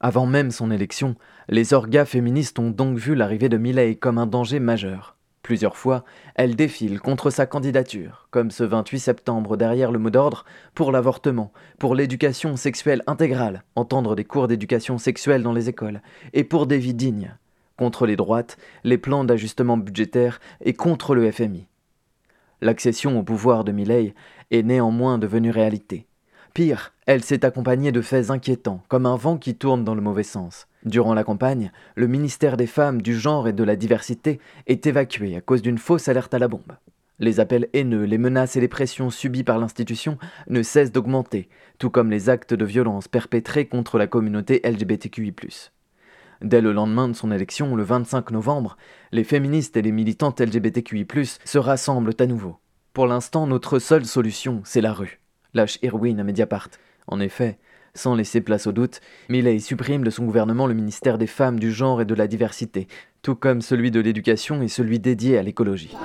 Avant 0.00 0.26
même 0.26 0.50
son 0.50 0.70
élection, 0.70 1.14
les 1.48 1.72
orgas 1.72 2.04
féministes 2.04 2.58
ont 2.58 2.70
donc 2.70 2.98
vu 2.98 3.14
l'arrivée 3.14 3.48
de 3.48 3.56
Milley 3.56 3.94
comme 3.94 4.18
un 4.18 4.26
danger 4.26 4.60
majeur. 4.60 5.16
Plusieurs 5.42 5.76
fois, 5.76 6.04
elles 6.36 6.56
défilent 6.56 7.00
contre 7.00 7.28
sa 7.28 7.44
candidature, 7.44 8.28
comme 8.30 8.50
ce 8.50 8.64
28 8.64 8.98
septembre 8.98 9.58
derrière 9.58 9.92
le 9.92 9.98
mot 9.98 10.08
d'ordre 10.08 10.46
pour 10.74 10.90
l'avortement, 10.90 11.52
pour 11.78 11.94
l'éducation 11.94 12.56
sexuelle 12.56 13.02
intégrale, 13.06 13.62
entendre 13.76 14.16
des 14.16 14.24
cours 14.24 14.48
d'éducation 14.48 14.96
sexuelle 14.96 15.42
dans 15.42 15.52
les 15.52 15.68
écoles, 15.68 16.00
et 16.32 16.44
pour 16.44 16.66
des 16.66 16.78
vies 16.78 16.94
dignes, 16.94 17.36
contre 17.76 18.06
les 18.06 18.16
droites, 18.16 18.56
les 18.84 18.96
plans 18.96 19.24
d'ajustement 19.24 19.76
budgétaire 19.76 20.40
et 20.62 20.72
contre 20.72 21.14
le 21.14 21.30
FMI. 21.30 21.66
L'accession 22.62 23.18
au 23.18 23.22
pouvoir 23.22 23.64
de 23.64 23.72
Milley 23.72 24.14
est 24.50 24.62
néanmoins 24.62 25.18
devenue 25.18 25.50
réalité. 25.50 26.06
Pire, 26.54 26.92
elle 27.06 27.24
s'est 27.24 27.44
accompagnée 27.44 27.90
de 27.90 28.00
faits 28.00 28.30
inquiétants, 28.30 28.80
comme 28.86 29.06
un 29.06 29.16
vent 29.16 29.38
qui 29.38 29.56
tourne 29.56 29.82
dans 29.82 29.96
le 29.96 30.00
mauvais 30.00 30.22
sens. 30.22 30.68
Durant 30.84 31.12
la 31.12 31.24
campagne, 31.24 31.72
le 31.96 32.06
ministère 32.06 32.56
des 32.56 32.68
Femmes, 32.68 33.02
du 33.02 33.18
Genre 33.18 33.48
et 33.48 33.52
de 33.52 33.64
la 33.64 33.74
Diversité 33.74 34.38
est 34.68 34.86
évacué 34.86 35.34
à 35.34 35.40
cause 35.40 35.62
d'une 35.62 35.78
fausse 35.78 36.06
alerte 36.06 36.32
à 36.32 36.38
la 36.38 36.46
bombe. 36.46 36.76
Les 37.18 37.40
appels 37.40 37.68
haineux, 37.72 38.04
les 38.04 38.18
menaces 38.18 38.54
et 38.54 38.60
les 38.60 38.68
pressions 38.68 39.10
subies 39.10 39.42
par 39.42 39.58
l'institution 39.58 40.16
ne 40.48 40.62
cessent 40.62 40.92
d'augmenter, 40.92 41.48
tout 41.78 41.90
comme 41.90 42.08
les 42.08 42.28
actes 42.28 42.54
de 42.54 42.64
violence 42.64 43.08
perpétrés 43.08 43.66
contre 43.66 43.98
la 43.98 44.06
communauté 44.06 44.60
LGBTQI. 44.62 45.34
Dès 46.40 46.60
le 46.60 46.72
lendemain 46.72 47.08
de 47.08 47.14
son 47.14 47.32
élection, 47.32 47.74
le 47.74 47.82
25 47.82 48.30
novembre, 48.30 48.76
les 49.10 49.24
féministes 49.24 49.76
et 49.76 49.82
les 49.82 49.90
militantes 49.90 50.40
LGBTQI, 50.40 51.04
se 51.44 51.58
rassemblent 51.58 52.14
à 52.20 52.26
nouveau. 52.26 52.58
Pour 52.92 53.08
l'instant, 53.08 53.48
notre 53.48 53.80
seule 53.80 54.06
solution, 54.06 54.60
c'est 54.62 54.80
la 54.80 54.92
rue 54.92 55.18
lâche 55.54 55.78
Irwin 55.82 56.18
à 56.18 56.24
Mediapart. 56.24 56.68
En 57.06 57.20
effet, 57.20 57.58
sans 57.94 58.14
laisser 58.14 58.40
place 58.40 58.66
au 58.66 58.72
doute, 58.72 59.00
Milley 59.28 59.60
supprime 59.60 60.04
de 60.04 60.10
son 60.10 60.24
gouvernement 60.24 60.66
le 60.66 60.74
ministère 60.74 61.16
des 61.16 61.26
femmes, 61.26 61.58
du 61.58 61.72
genre 61.72 62.02
et 62.02 62.04
de 62.04 62.14
la 62.14 62.26
diversité, 62.26 62.88
tout 63.22 63.36
comme 63.36 63.62
celui 63.62 63.90
de 63.90 64.00
l'éducation 64.00 64.62
et 64.62 64.68
celui 64.68 64.98
dédié 64.98 65.38
à 65.38 65.42
l'écologie. 65.42 65.96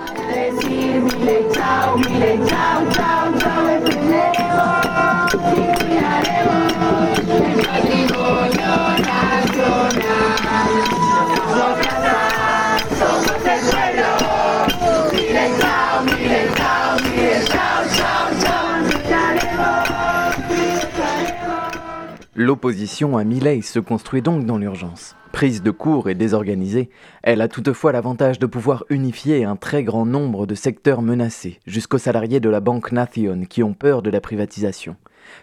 L'opposition 22.49 23.15
à 23.15 23.23
Milley 23.23 23.61
se 23.61 23.77
construit 23.77 24.23
donc 24.23 24.43
dans 24.43 24.57
l'urgence. 24.57 25.15
Prise 25.31 25.61
de 25.61 25.69
court 25.69 26.09
et 26.09 26.15
désorganisée, 26.15 26.89
elle 27.21 27.41
a 27.41 27.47
toutefois 27.47 27.91
l'avantage 27.91 28.39
de 28.39 28.47
pouvoir 28.47 28.85
unifier 28.89 29.45
un 29.45 29.55
très 29.55 29.83
grand 29.83 30.07
nombre 30.07 30.47
de 30.47 30.55
secteurs 30.55 31.03
menacés, 31.03 31.59
jusqu'aux 31.67 31.99
salariés 31.99 32.39
de 32.39 32.49
la 32.49 32.59
Banque 32.59 32.91
Nation 32.91 33.41
qui 33.47 33.61
ont 33.61 33.75
peur 33.75 34.01
de 34.01 34.09
la 34.09 34.19
privatisation. 34.19 34.95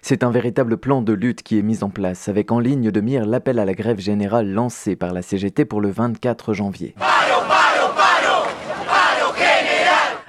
C'est 0.02 0.24
un 0.24 0.32
véritable 0.32 0.78
plan 0.78 1.00
de 1.00 1.12
lutte 1.12 1.44
qui 1.44 1.60
est 1.60 1.62
mis 1.62 1.84
en 1.84 1.90
place, 1.90 2.26
avec 2.26 2.50
en 2.50 2.58
ligne 2.58 2.90
de 2.90 3.00
mire 3.00 3.24
l'appel 3.24 3.60
à 3.60 3.64
la 3.64 3.74
grève 3.74 4.00
générale 4.00 4.50
lancé 4.50 4.96
par 4.96 5.12
la 5.12 5.22
CGT 5.22 5.64
pour 5.64 5.80
le 5.80 5.90
24 5.90 6.54
janvier 6.54 6.96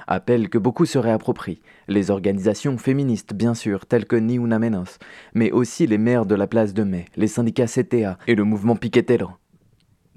appel 0.08 0.48
que 0.48 0.58
beaucoup 0.58 0.86
se 0.86 0.98
réapproprient. 0.98 1.60
Les 1.86 2.10
organisations 2.10 2.78
féministes, 2.78 3.34
bien 3.34 3.54
sûr, 3.54 3.86
telles 3.86 4.06
que 4.06 4.16
Ni 4.16 4.34
Una 4.36 4.58
Menos, 4.58 4.98
mais 5.34 5.52
aussi 5.52 5.86
les 5.86 5.98
maires 5.98 6.26
de 6.26 6.34
la 6.34 6.46
place 6.46 6.74
de 6.74 6.82
Mai, 6.82 7.04
les 7.16 7.28
syndicats 7.28 7.66
CTA 7.66 8.18
et 8.26 8.34
le 8.34 8.44
mouvement 8.44 8.76
Piquetero. 8.76 9.30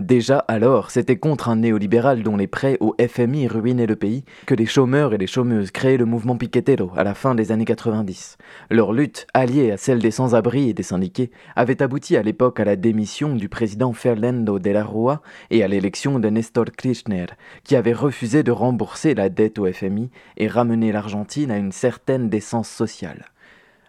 Déjà 0.01 0.39
alors, 0.47 0.89
c'était 0.89 1.17
contre 1.17 1.47
un 1.47 1.57
néolibéral 1.57 2.23
dont 2.23 2.35
les 2.35 2.47
prêts 2.47 2.75
au 2.79 2.95
FMI 2.99 3.47
ruinaient 3.47 3.85
le 3.85 3.95
pays 3.95 4.23
que 4.47 4.55
les 4.55 4.65
chômeurs 4.65 5.13
et 5.13 5.19
les 5.19 5.27
chômeuses 5.27 5.69
créaient 5.69 5.97
le 5.97 6.05
mouvement 6.05 6.37
Piquetero 6.37 6.89
à 6.97 7.03
la 7.03 7.13
fin 7.13 7.35
des 7.35 7.51
années 7.51 7.65
90. 7.65 8.39
Leur 8.71 8.93
lutte, 8.93 9.27
alliée 9.35 9.69
à 9.69 9.77
celle 9.77 9.99
des 9.99 10.09
sans-abri 10.09 10.69
et 10.69 10.73
des 10.73 10.81
syndiqués, 10.81 11.29
avait 11.55 11.83
abouti 11.83 12.17
à 12.17 12.23
l'époque 12.23 12.59
à 12.59 12.65
la 12.65 12.77
démission 12.77 13.35
du 13.35 13.47
président 13.47 13.93
Fernando 13.93 14.57
de 14.57 14.71
la 14.71 14.83
Rua 14.83 15.21
et 15.51 15.63
à 15.63 15.67
l'élection 15.67 16.17
de 16.17 16.29
Nestor 16.29 16.71
Kirchner, 16.75 17.27
qui 17.63 17.75
avait 17.75 17.93
refusé 17.93 18.41
de 18.41 18.51
rembourser 18.51 19.13
la 19.13 19.29
dette 19.29 19.59
au 19.59 19.71
FMI 19.71 20.09
et 20.37 20.47
ramener 20.47 20.91
l'Argentine 20.91 21.51
à 21.51 21.57
une 21.57 21.71
certaine 21.71 22.27
décence 22.27 22.69
sociale. 22.69 23.30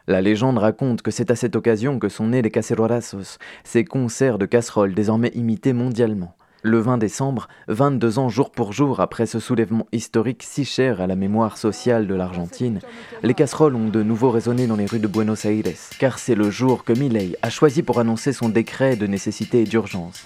La 0.08 0.20
légende 0.20 0.58
raconte 0.58 1.02
que 1.02 1.12
c'est 1.12 1.30
à 1.30 1.36
cette 1.36 1.54
occasion 1.54 2.00
que 2.00 2.08
sont 2.08 2.26
nés 2.26 2.42
les 2.42 2.50
cacerorazos, 2.50 3.38
ces 3.62 3.84
concerts 3.84 4.38
de 4.38 4.46
casseroles 4.46 4.94
désormais 4.94 5.30
imités 5.34 5.72
mondialement. 5.72 6.34
Le 6.64 6.78
20 6.78 6.98
décembre, 6.98 7.48
22 7.68 8.18
ans 8.18 8.28
jour 8.28 8.50
pour 8.50 8.72
jour 8.72 9.00
après 9.00 9.26
ce 9.26 9.38
soulèvement 9.40 9.86
historique 9.92 10.44
si 10.44 10.64
cher 10.64 11.00
à 11.00 11.06
la 11.06 11.16
mémoire 11.16 11.56
sociale 11.56 12.06
de 12.06 12.14
l'Argentine, 12.14 12.80
les 13.22 13.34
casseroles 13.34 13.74
ont 13.74 13.88
de 13.88 14.02
nouveau 14.02 14.30
résonné 14.30 14.66
dans 14.66 14.76
les 14.76 14.86
rues 14.86 15.00
de 15.00 15.08
Buenos 15.08 15.44
Aires, 15.44 15.64
car 15.98 16.18
c'est 16.18 16.36
le 16.36 16.50
jour 16.50 16.84
que 16.84 16.92
Milei 16.92 17.36
a 17.42 17.50
choisi 17.50 17.82
pour 17.82 17.98
annoncer 17.98 18.32
son 18.32 18.48
décret 18.48 18.96
de 18.96 19.06
nécessité 19.08 19.62
et 19.62 19.64
d'urgence. 19.64 20.24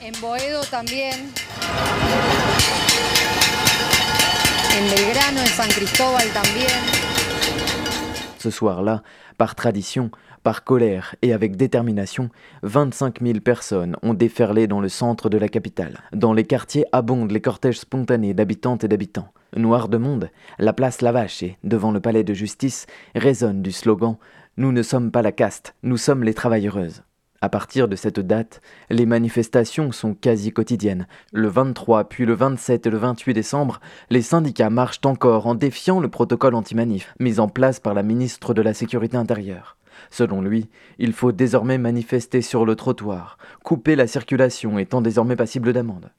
Ce 8.47 8.53
soir-là, 8.53 9.03
par 9.39 9.57
tradition, 9.57 10.13
par 10.45 10.63
colère 10.63 11.17
et 11.21 11.33
avec 11.33 11.57
détermination, 11.57 12.31
25 12.63 13.21
000 13.21 13.41
personnes 13.41 13.97
ont 14.05 14.15
déferlé 14.15 14.69
dans 14.69 14.81
le 14.81 14.89
centre 14.89 15.29
de 15.29 15.37
la 15.37 15.49
capitale. 15.49 15.99
Dans 16.13 16.33
les 16.33 16.45
quartiers 16.45 16.85
abondent 16.93 17.33
les 17.33 17.41
cortèges 17.41 17.81
spontanés 17.81 18.35
d'habitantes 18.35 18.85
et 18.85 18.89
d'habitants. 18.89 19.33
Noir 19.57 19.89
de 19.89 19.97
monde, 19.97 20.31
la 20.61 20.73
place 20.73 21.01
Lavache, 21.01 21.43
devant 21.65 21.91
le 21.91 21.99
palais 21.99 22.23
de 22.23 22.35
justice, 22.35 22.87
résonne 23.17 23.63
du 23.63 23.73
slogan 23.73 24.17
Nous 24.59 24.71
ne 24.71 24.83
sommes 24.83 25.11
pas 25.11 25.23
la 25.23 25.33
caste, 25.33 25.75
nous 25.83 25.97
sommes 25.97 26.23
les 26.23 26.33
travailleuses. 26.33 27.03
À 27.43 27.51
partir 27.51 27.87
de 27.87 27.97
cette 27.97 28.21
date, 28.21 28.63
les 28.89 29.05
manifestations 29.05 29.93
sont 29.93 30.15
quasi 30.15 30.53
quotidiennes. 30.53 31.07
Le 31.33 31.49
23, 31.49 32.09
puis 32.09 32.25
le 32.25 32.33
27 32.33 32.87
et 32.87 32.91
le 32.91 32.97
28 32.97 33.35
décembre, 33.35 33.81
les 34.09 34.23
syndicats 34.23 34.71
marchent 34.71 35.01
encore 35.05 35.47
en 35.47 35.55
défiant 35.55 36.01
le 36.01 36.09
protocole 36.09 36.55
anti-manif 36.55 37.15
mis 37.21 37.39
en 37.39 37.49
place 37.49 37.79
par 37.79 37.93
la 37.93 38.03
ministre 38.03 38.55
de 38.55 38.63
la 38.63 38.73
Sécurité 38.73 39.19
intérieure. 39.19 39.77
Selon 40.11 40.41
lui, 40.41 40.69
il 40.99 41.13
faut 41.13 41.33
désormais 41.33 41.79
manifester 41.79 42.41
sur 42.41 42.65
le 42.65 42.75
trottoir, 42.75 43.39
couper 43.63 43.97
la 43.97 44.07
circulation 44.07 44.79
étant 44.79 45.03
désormais 45.03 45.37
passible 45.37 45.73
d'amende. 45.73 46.11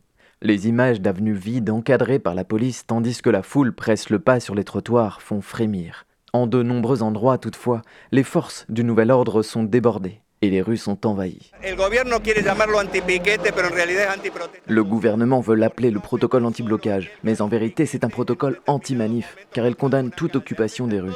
Les 0.43 0.67
images 0.67 1.01
d'avenues 1.01 1.33
vides 1.33 1.71
encadrées 1.71 2.19
par 2.19 2.35
la 2.35 2.43
police 2.43 2.85
tandis 2.85 3.21
que 3.23 3.31
la 3.31 3.41
foule 3.41 3.73
presse 3.73 4.11
le 4.11 4.19
pas 4.19 4.39
sur 4.39 4.53
les 4.53 4.63
trottoirs 4.63 5.21
font 5.23 5.41
frémir. 5.41 6.05
En 6.31 6.45
de 6.45 6.61
nombreux 6.61 7.01
endroits, 7.01 7.39
toutefois, 7.39 7.81
les 8.11 8.23
forces 8.23 8.65
du 8.69 8.83
nouvel 8.83 9.09
ordre 9.09 9.41
sont 9.41 9.63
débordées 9.63 10.21
et 10.41 10.49
les 10.49 10.61
rues 10.61 10.77
sont 10.77 11.05
envahies. 11.05 11.51
Le 14.67 14.83
gouvernement 14.83 15.41
veut 15.41 15.55
l'appeler 15.55 15.91
le 15.91 15.99
protocole 15.99 16.45
anti-blocage, 16.45 17.11
mais 17.23 17.41
en 17.41 17.47
vérité 17.47 17.85
c'est 17.85 18.03
un 18.03 18.09
protocole 18.09 18.59
anti-manif, 18.67 19.35
car 19.51 19.65
il 19.67 19.75
condamne 19.75 20.11
toute 20.11 20.35
occupation 20.35 20.87
des 20.87 20.99
rues. 20.99 21.11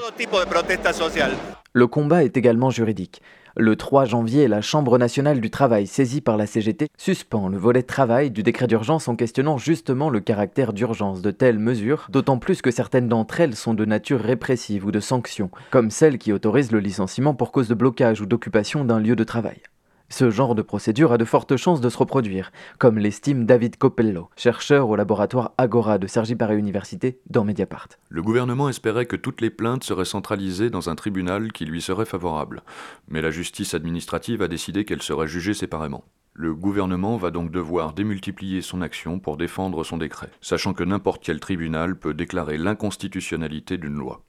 Le 1.73 1.87
combat 1.87 2.23
est 2.23 2.37
également 2.37 2.69
juridique. 2.69 3.21
Le 3.57 3.75
3 3.75 4.05
janvier, 4.05 4.47
la 4.47 4.61
Chambre 4.61 4.97
nationale 4.97 5.41
du 5.41 5.49
travail, 5.49 5.85
saisie 5.85 6.21
par 6.21 6.37
la 6.37 6.47
CGT, 6.47 6.87
suspend 6.97 7.49
le 7.49 7.57
volet 7.57 7.83
travail 7.83 8.31
du 8.31 8.43
décret 8.43 8.65
d'urgence 8.65 9.09
en 9.09 9.17
questionnant 9.17 9.57
justement 9.57 10.09
le 10.09 10.21
caractère 10.21 10.71
d'urgence 10.71 11.21
de 11.21 11.31
telles 11.31 11.59
mesures, 11.59 12.07
d'autant 12.09 12.37
plus 12.37 12.61
que 12.61 12.71
certaines 12.71 13.09
d'entre 13.09 13.41
elles 13.41 13.57
sont 13.57 13.73
de 13.73 13.83
nature 13.83 14.21
répressive 14.21 14.85
ou 14.85 14.91
de 14.91 15.01
sanction, 15.01 15.51
comme 15.69 15.91
celle 15.91 16.17
qui 16.17 16.31
autorise 16.31 16.71
le 16.71 16.79
licenciement 16.79 17.33
pour 17.33 17.51
cause 17.51 17.67
de 17.67 17.75
blocage 17.75 18.21
ou 18.21 18.25
d'occupation 18.25 18.85
d'un 18.85 18.99
lieu 18.99 19.17
de 19.17 19.25
travail. 19.25 19.61
Ce 20.11 20.29
genre 20.29 20.55
de 20.55 20.61
procédure 20.61 21.13
a 21.13 21.17
de 21.17 21.23
fortes 21.23 21.55
chances 21.55 21.79
de 21.79 21.87
se 21.87 21.97
reproduire, 21.97 22.51
comme 22.79 22.99
l'estime 22.99 23.45
David 23.45 23.77
Copello, 23.77 24.29
chercheur 24.35 24.89
au 24.89 24.97
laboratoire 24.97 25.53
Agora 25.57 25.97
de 25.99 26.05
Sergi 26.05 26.35
Paris 26.35 26.57
Université 26.57 27.21
dans 27.29 27.45
Mediapart. 27.45 27.87
Le 28.09 28.21
gouvernement 28.21 28.67
espérait 28.67 29.05
que 29.05 29.15
toutes 29.15 29.39
les 29.39 29.49
plaintes 29.49 29.85
seraient 29.85 30.03
centralisées 30.03 30.69
dans 30.69 30.89
un 30.89 30.95
tribunal 30.95 31.53
qui 31.53 31.63
lui 31.63 31.81
serait 31.81 32.03
favorable, 32.03 32.61
mais 33.07 33.21
la 33.21 33.31
justice 33.31 33.73
administrative 33.73 34.41
a 34.41 34.49
décidé 34.49 34.83
qu'elles 34.83 35.01
seraient 35.01 35.29
jugées 35.29 35.53
séparément. 35.53 36.03
Le 36.33 36.53
gouvernement 36.53 37.15
va 37.15 37.31
donc 37.31 37.49
devoir 37.49 37.93
démultiplier 37.93 38.61
son 38.61 38.81
action 38.81 39.17
pour 39.17 39.37
défendre 39.37 39.85
son 39.85 39.97
décret, 39.97 40.29
sachant 40.41 40.73
que 40.73 40.83
n'importe 40.83 41.23
quel 41.23 41.39
tribunal 41.39 41.97
peut 41.97 42.13
déclarer 42.13 42.57
l'inconstitutionnalité 42.57 43.77
d'une 43.77 43.97
loi. 43.97 44.21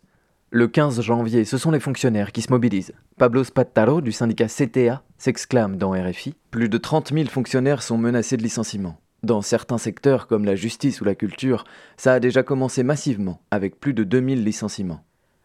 Le 0.55 0.69
15 0.69 1.01
janvier, 1.01 1.47
ce 1.47 1.57
sont 1.57 1.71
les 1.71 1.81
fonctionnaires 1.81 2.31
qui 2.31 2.43
se 2.43 2.53
mobilisent. 2.53 2.93
Pablo 3.17 3.43
Spattaro 3.43 4.03
du 4.03 4.13
syndicat 4.13 4.49
CTA 4.49 5.03
s'exclame 5.17 5.79
dans 5.79 5.93
RFI 5.93 6.35
Plus 6.51 6.69
de 6.69 6.77
30 6.77 7.11
000 7.15 7.31
fonctionnaires 7.31 7.83
sont 7.83 7.97
menacés 7.97 8.37
de 8.37 8.43
licenciement. 8.43 9.01
Dans 9.23 9.41
certains 9.41 9.79
secteurs 9.79 10.27
comme 10.27 10.45
la 10.45 10.55
justice 10.55 11.01
ou 11.01 11.05
la 11.05 11.15
culture, 11.15 11.65
ça 11.97 12.13
a 12.13 12.21
déjà 12.21 12.43
commencé 12.43 12.83
massivement, 12.83 13.41
avec 13.51 13.81
plus 13.81 13.95
de 13.95 14.05
2000 14.05 14.45
licenciements. 14.45 15.03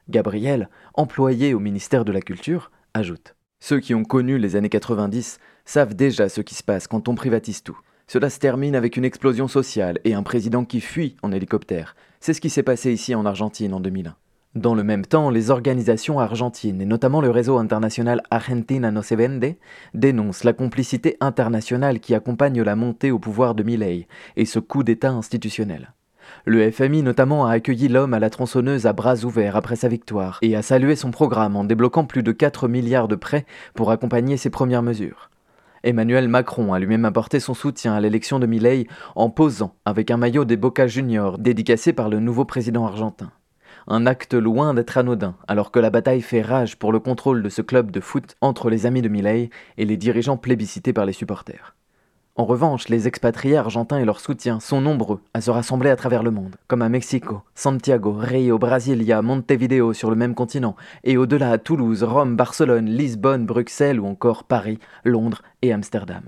Gabriel, 0.09 0.67
employé 0.93 1.53
au 1.53 1.59
ministère 1.59 2.03
de 2.03 2.11
la 2.11 2.19
Culture, 2.19 2.69
ajoute 2.93 3.37
Ceux 3.61 3.79
qui 3.79 3.95
ont 3.95 4.03
connu 4.03 4.37
les 4.37 4.57
années 4.57 4.67
90 4.67 5.39
savent 5.63 5.95
déjà 5.95 6.27
ce 6.27 6.41
qui 6.41 6.53
se 6.53 6.63
passe 6.63 6.85
quand 6.85 7.07
on 7.07 7.15
privatise 7.15 7.63
tout. 7.63 7.79
Cela 8.07 8.29
se 8.29 8.39
termine 8.39 8.75
avec 8.75 8.97
une 8.97 9.05
explosion 9.05 9.47
sociale 9.47 9.99
et 10.03 10.15
un 10.15 10.23
président 10.23 10.65
qui 10.65 10.81
fuit 10.81 11.15
en 11.23 11.31
hélicoptère. 11.31 11.95
C'est 12.19 12.33
ce 12.33 12.41
qui 12.41 12.49
s'est 12.49 12.61
passé 12.61 12.91
ici 12.91 13.15
en 13.15 13.25
Argentine 13.25 13.73
en 13.73 13.79
2001. 13.79 14.13
Dans 14.57 14.73
le 14.73 14.83
même 14.83 15.05
temps, 15.05 15.29
les 15.29 15.51
organisations 15.51 16.19
argentines, 16.19 16.81
et 16.81 16.85
notamment 16.85 17.21
le 17.21 17.29
réseau 17.29 17.59
international 17.59 18.23
Argentina 18.31 18.89
no 18.89 19.03
se 19.03 19.13
vende, 19.13 19.53
dénoncent 19.93 20.43
la 20.43 20.53
complicité 20.53 21.15
internationale 21.19 21.99
qui 21.99 22.15
accompagne 22.15 22.63
la 22.63 22.75
montée 22.75 23.11
au 23.11 23.19
pouvoir 23.19 23.53
de 23.53 23.61
Milei 23.61 24.07
et 24.35 24.45
ce 24.45 24.57
coup 24.57 24.81
d'État 24.81 25.11
institutionnel. 25.11 25.93
Le 26.45 26.71
FMI 26.71 27.03
notamment 27.03 27.45
a 27.45 27.51
accueilli 27.51 27.87
l'homme 27.87 28.15
à 28.15 28.19
la 28.19 28.31
tronçonneuse 28.31 28.87
à 28.87 28.93
bras 28.93 29.25
ouverts 29.25 29.55
après 29.55 29.75
sa 29.75 29.89
victoire 29.89 30.39
et 30.41 30.55
a 30.55 30.63
salué 30.63 30.95
son 30.95 31.11
programme 31.11 31.55
en 31.55 31.63
débloquant 31.63 32.05
plus 32.05 32.23
de 32.23 32.31
4 32.31 32.67
milliards 32.67 33.07
de 33.07 33.15
prêts 33.15 33.45
pour 33.75 33.91
accompagner 33.91 34.37
ses 34.37 34.49
premières 34.49 34.81
mesures. 34.81 35.29
Emmanuel 35.83 36.27
Macron 36.29 36.73
a 36.73 36.79
lui-même 36.79 37.05
apporté 37.05 37.39
son 37.39 37.53
soutien 37.53 37.93
à 37.93 38.01
l'élection 38.01 38.39
de 38.39 38.47
Milei 38.47 38.87
en 39.15 39.29
posant 39.29 39.75
avec 39.85 40.09
un 40.09 40.17
maillot 40.17 40.45
des 40.45 40.57
Boca 40.57 40.87
Juniors 40.87 41.37
dédicacé 41.37 41.93
par 41.93 42.09
le 42.09 42.19
nouveau 42.19 42.43
président 42.43 42.87
argentin 42.87 43.31
un 43.87 44.05
acte 44.05 44.33
loin 44.33 44.73
d'être 44.73 44.97
anodin, 44.97 45.35
alors 45.47 45.71
que 45.71 45.79
la 45.79 45.89
bataille 45.89 46.21
fait 46.21 46.41
rage 46.41 46.77
pour 46.77 46.91
le 46.91 46.99
contrôle 46.99 47.41
de 47.41 47.49
ce 47.49 47.61
club 47.61 47.91
de 47.91 47.99
foot 47.99 48.35
entre 48.41 48.69
les 48.69 48.85
amis 48.85 49.01
de 49.01 49.09
Milei 49.09 49.49
et 49.77 49.85
les 49.85 49.97
dirigeants 49.97 50.37
plébiscités 50.37 50.93
par 50.93 51.05
les 51.05 51.13
supporters. 51.13 51.75
En 52.39 52.45
revanche, 52.45 52.87
les 52.87 53.07
expatriés 53.07 53.57
argentins 53.57 53.97
et 53.97 54.05
leurs 54.05 54.19
soutiens 54.19 54.59
sont 54.59 54.79
nombreux 54.79 55.21
à 55.33 55.41
se 55.41 55.49
rassembler 55.49 55.89
à 55.89 55.95
travers 55.95 56.21
le 56.21 56.29
monde, 56.29 56.55
comme 56.67 56.83
à 56.83 56.89
Mexico, 56.89 57.41
Santiago, 57.55 58.15
Rio, 58.15 58.59
Brasilia, 58.59 59.23
Montevideo 59.23 59.91
sur 59.93 60.11
le 60.11 60.15
même 60.15 60.35
continent, 60.35 60.75
et 61.03 61.17
au-delà 61.17 61.49
à 61.49 61.57
Toulouse, 61.57 62.03
Rome, 62.03 62.35
Barcelone, 62.35 62.85
Lisbonne, 62.85 63.47
Bruxelles 63.47 63.99
ou 63.99 64.05
encore 64.05 64.43
Paris, 64.43 64.77
Londres 65.03 65.41
et 65.63 65.73
Amsterdam. 65.73 66.21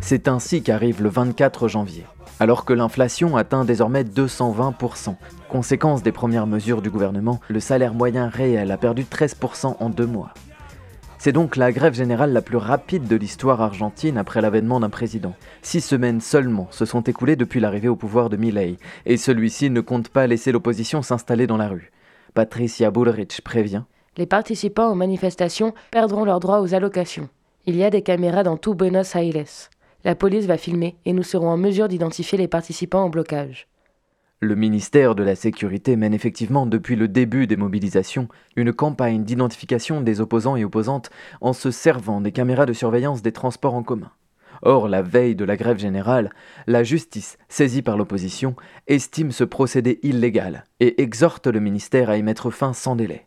C'est 0.00 0.28
ainsi 0.28 0.62
qu'arrive 0.62 1.02
le 1.02 1.08
24 1.08 1.66
janvier. 1.66 2.06
Alors 2.38 2.64
que 2.64 2.72
l'inflation 2.72 3.36
atteint 3.36 3.64
désormais 3.64 4.04
220%, 4.04 5.16
conséquence 5.48 6.04
des 6.04 6.12
premières 6.12 6.46
mesures 6.46 6.82
du 6.82 6.90
gouvernement, 6.90 7.40
le 7.48 7.58
salaire 7.58 7.94
moyen 7.94 8.28
réel 8.28 8.70
a 8.70 8.76
perdu 8.76 9.02
13% 9.02 9.76
en 9.80 9.88
deux 9.90 10.06
mois. 10.06 10.32
C'est 11.18 11.32
donc 11.32 11.56
la 11.56 11.72
grève 11.72 11.94
générale 11.94 12.32
la 12.32 12.42
plus 12.42 12.58
rapide 12.58 13.08
de 13.08 13.16
l'histoire 13.16 13.60
argentine 13.60 14.18
après 14.18 14.40
l'avènement 14.40 14.78
d'un 14.78 14.90
président. 14.90 15.34
Six 15.62 15.80
semaines 15.80 16.20
seulement 16.20 16.68
se 16.70 16.84
sont 16.84 17.02
écoulées 17.02 17.36
depuis 17.36 17.58
l'arrivée 17.58 17.88
au 17.88 17.96
pouvoir 17.96 18.30
de 18.30 18.36
Milei, 18.36 18.78
et 19.04 19.16
celui-ci 19.16 19.68
ne 19.70 19.80
compte 19.80 20.10
pas 20.10 20.28
laisser 20.28 20.52
l'opposition 20.52 21.02
s'installer 21.02 21.48
dans 21.48 21.56
la 21.56 21.66
rue. 21.66 21.90
Patricia 22.34 22.90
Bullrich 22.92 23.40
prévient 23.40 23.82
les 24.16 24.26
participants 24.26 24.90
aux 24.90 24.94
manifestations 24.94 25.72
perdront 25.90 26.24
leur 26.24 26.40
droit 26.40 26.60
aux 26.60 26.74
allocations. 26.74 27.28
Il 27.64 27.76
y 27.76 27.84
a 27.84 27.90
des 27.90 28.02
caméras 28.02 28.42
dans 28.42 28.56
tout 28.56 28.74
Buenos 28.74 29.14
Aires. 29.14 29.70
La 30.04 30.14
police 30.14 30.46
va 30.46 30.58
filmer 30.58 30.96
et 31.04 31.12
nous 31.12 31.22
serons 31.22 31.48
en 31.48 31.56
mesure 31.56 31.88
d'identifier 31.88 32.36
les 32.36 32.48
participants 32.48 33.04
au 33.04 33.08
blocage. 33.08 33.68
Le 34.40 34.56
ministère 34.56 35.14
de 35.14 35.22
la 35.22 35.36
Sécurité 35.36 35.94
mène 35.94 36.12
effectivement 36.12 36.66
depuis 36.66 36.96
le 36.96 37.06
début 37.06 37.46
des 37.46 37.56
mobilisations 37.56 38.26
une 38.56 38.72
campagne 38.72 39.22
d'identification 39.22 40.00
des 40.00 40.20
opposants 40.20 40.56
et 40.56 40.64
opposantes 40.64 41.10
en 41.40 41.52
se 41.52 41.70
servant 41.70 42.20
des 42.20 42.32
caméras 42.32 42.66
de 42.66 42.72
surveillance 42.72 43.22
des 43.22 43.30
transports 43.30 43.74
en 43.74 43.84
commun. 43.84 44.10
Or, 44.62 44.88
la 44.88 45.02
veille 45.02 45.36
de 45.36 45.44
la 45.44 45.56
grève 45.56 45.78
générale, 45.78 46.30
la 46.66 46.82
justice, 46.82 47.38
saisie 47.48 47.82
par 47.82 47.96
l'opposition, 47.96 48.56
estime 48.88 49.30
ce 49.30 49.44
procédé 49.44 50.00
illégal 50.02 50.64
et 50.80 51.00
exhorte 51.00 51.46
le 51.46 51.60
ministère 51.60 52.10
à 52.10 52.16
y 52.16 52.22
mettre 52.24 52.50
fin 52.50 52.72
sans 52.72 52.96
délai. 52.96 53.26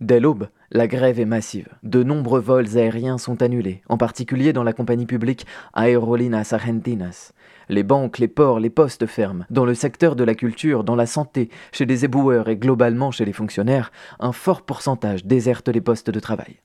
Dès 0.00 0.20
l'aube, 0.20 0.48
la 0.70 0.88
grève 0.88 1.18
est 1.20 1.24
massive. 1.24 1.68
De 1.82 2.02
nombreux 2.02 2.40
vols 2.40 2.76
aériens 2.76 3.16
sont 3.16 3.40
annulés, 3.40 3.80
en 3.88 3.96
particulier 3.96 4.52
dans 4.52 4.62
la 4.62 4.74
compagnie 4.74 5.06
publique 5.06 5.46
Aerolinas 5.74 6.50
Argentinas. 6.52 7.32
Les 7.70 7.82
banques, 7.82 8.18
les 8.18 8.28
ports, 8.28 8.60
les 8.60 8.68
postes 8.68 9.06
ferment. 9.06 9.46
Dans 9.48 9.64
le 9.64 9.74
secteur 9.74 10.14
de 10.14 10.22
la 10.22 10.34
culture, 10.34 10.84
dans 10.84 10.96
la 10.96 11.06
santé, 11.06 11.48
chez 11.72 11.86
les 11.86 12.04
éboueurs 12.04 12.50
et 12.50 12.58
globalement 12.58 13.10
chez 13.10 13.24
les 13.24 13.32
fonctionnaires, 13.32 13.90
un 14.20 14.32
fort 14.32 14.62
pourcentage 14.62 15.24
déserte 15.24 15.68
les 15.68 15.80
postes 15.80 16.10
de 16.10 16.20
travail. 16.20 16.56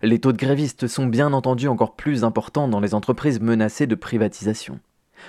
Les 0.00 0.18
taux 0.18 0.32
de 0.32 0.38
grévistes 0.38 0.86
sont 0.86 1.06
bien 1.06 1.34
entendu 1.34 1.68
encore 1.68 1.94
plus 1.94 2.24
importants 2.24 2.68
dans 2.68 2.80
les 2.80 2.94
entreprises 2.94 3.40
menacées 3.40 3.86
de 3.86 3.96
privatisation. 3.96 4.80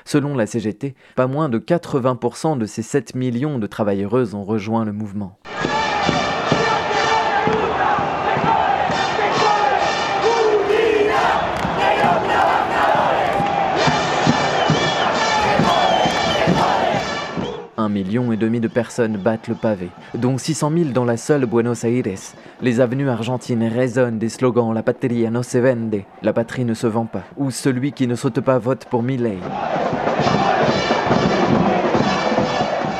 Selon 0.05 0.33
la 0.33 0.45
CGT, 0.45 0.95
pas 1.17 1.27
moins 1.27 1.49
de 1.49 1.59
80% 1.59 2.57
de 2.57 2.65
ces 2.65 2.83
7 2.83 3.15
millions 3.15 3.59
de 3.59 3.67
travailleuses 3.67 4.33
ont 4.33 4.45
rejoint 4.45 4.85
le 4.85 4.93
mouvement. 4.93 5.37
Un 17.89 17.91
million 17.91 18.31
et 18.31 18.37
demi 18.37 18.59
de 18.59 18.67
personnes 18.67 19.17
battent 19.17 19.47
le 19.47 19.55
pavé, 19.55 19.89
dont 20.13 20.37
600 20.37 20.71
000 20.77 20.89
dans 20.91 21.05
la 21.05 21.17
seule 21.17 21.47
Buenos 21.47 21.83
Aires. 21.85 22.03
Les 22.61 22.81
avenues 22.81 23.09
argentines 23.09 23.63
résonnent 23.63 24.19
des 24.19 24.29
slogans 24.29 24.75
La 24.75 24.83
patria 24.83 25.31
no 25.31 25.41
se 25.41 25.57
vende, 25.57 26.03
la 26.21 26.31
patrie 26.31 26.65
ne 26.65 26.75
se 26.75 26.85
vend 26.85 27.07
pas, 27.07 27.23
ou 27.35 27.49
celui 27.49 27.91
qui 27.91 28.05
ne 28.05 28.13
saute 28.13 28.41
pas 28.41 28.59
vote 28.59 28.85
pour 28.85 29.01
Milei. 29.01 29.39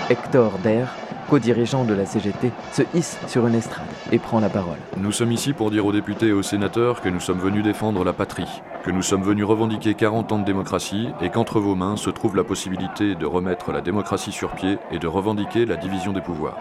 Hector 0.10 0.58
Der, 0.64 0.88
co-dirigeant 1.30 1.86
de 1.86 1.94
la 1.94 2.06
CGT, 2.06 2.52
se 2.72 2.82
hisse 2.94 3.20
sur 3.28 3.48
une 3.48 3.56
estrade 3.56 3.86
et 4.12 4.20
prend 4.20 4.40
la 4.40 4.50
parole. 4.50 4.78
Nous 4.98 5.12
sommes 5.12 5.32
ici 5.32 5.54
pour 5.54 5.72
dire 5.72 5.86
aux 5.86 5.92
députés 5.92 6.28
et 6.28 6.34
aux 6.34 6.44
sénateurs 6.44 7.02
que 7.02 7.10
nous 7.10 7.20
sommes 7.20 7.40
venus 7.40 7.64
défendre 7.64 8.04
la 8.04 8.14
patrie, 8.14 8.62
que 8.84 8.92
nous 8.92 9.04
sommes 9.04 9.24
venus 9.24 9.46
revendiquer 9.46 9.94
40 9.94 10.32
ans 10.32 10.40
de 10.40 10.46
démocratie 10.46 11.10
et 11.22 11.30
qu'entre 11.30 11.60
vos 11.60 11.76
mains 11.76 11.98
se 11.98 12.10
trouve 12.10 12.36
la 12.36 12.44
possibilité 12.44 13.16
de 13.16 13.26
remettre 13.26 13.72
la 13.72 13.82
démocratie 13.82 14.32
sur 14.32 14.52
pied 14.52 14.78
et 14.92 15.00
de 15.00 15.08
revendiquer 15.08 15.66
la 15.66 15.78
division 15.78 16.12
des 16.12 16.22
pouvoirs. 16.22 16.58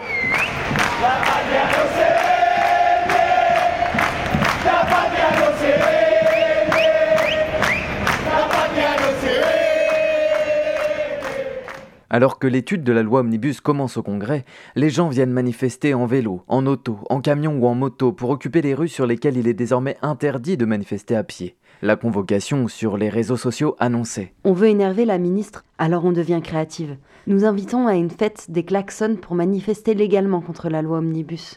Alors 12.11 12.39
que 12.39 12.47
l'étude 12.47 12.85
de 12.85 12.93
la 12.93 13.03
loi 13.03 13.21
Omnibus 13.21 13.61
commence 13.61 13.99
au 13.99 14.03
Congrès, 14.03 14.47
les 14.77 14.89
gens 14.89 15.09
viennent 15.09 15.31
manifester 15.31 15.93
en 15.93 16.07
vélo, 16.07 16.43
en 16.49 16.65
auto, 16.67 17.01
en 17.11 17.21
camion 17.21 17.59
ou 17.59 17.67
en 17.67 17.75
moto 17.75 18.13
pour 18.13 18.31
occuper 18.31 18.63
les 18.63 18.75
rues 18.75 18.89
sur 18.89 19.07
lesquelles 19.07 19.37
il 19.37 19.47
est 19.47 19.55
désormais 19.55 19.99
interdit 20.01 20.57
de 20.57 20.65
manifester 20.65 21.17
à 21.17 21.23
pied. 21.23 21.57
La 21.83 21.97
convocation 21.97 22.67
sur 22.67 22.97
les 22.97 23.11
réseaux 23.11 23.37
sociaux 23.37 23.77
annonçait. 23.79 24.33
On 24.45 24.55
veut 24.55 24.69
énerver 24.69 25.05
la 25.05 25.19
ministre, 25.19 25.65
alors 25.77 26.07
on 26.07 26.13
devient 26.13 26.41
créative. 26.43 26.97
Nous 27.27 27.45
invitons 27.45 27.87
à 27.87 27.95
une 27.95 28.11
fête 28.11 28.47
des 28.49 28.65
klaxons 28.65 29.17
pour 29.21 29.37
manifester 29.37 29.93
légalement 29.95 30.41
contre 30.41 30.71
la 30.71 30.81
loi 30.81 30.99
Omnibus. 30.99 31.57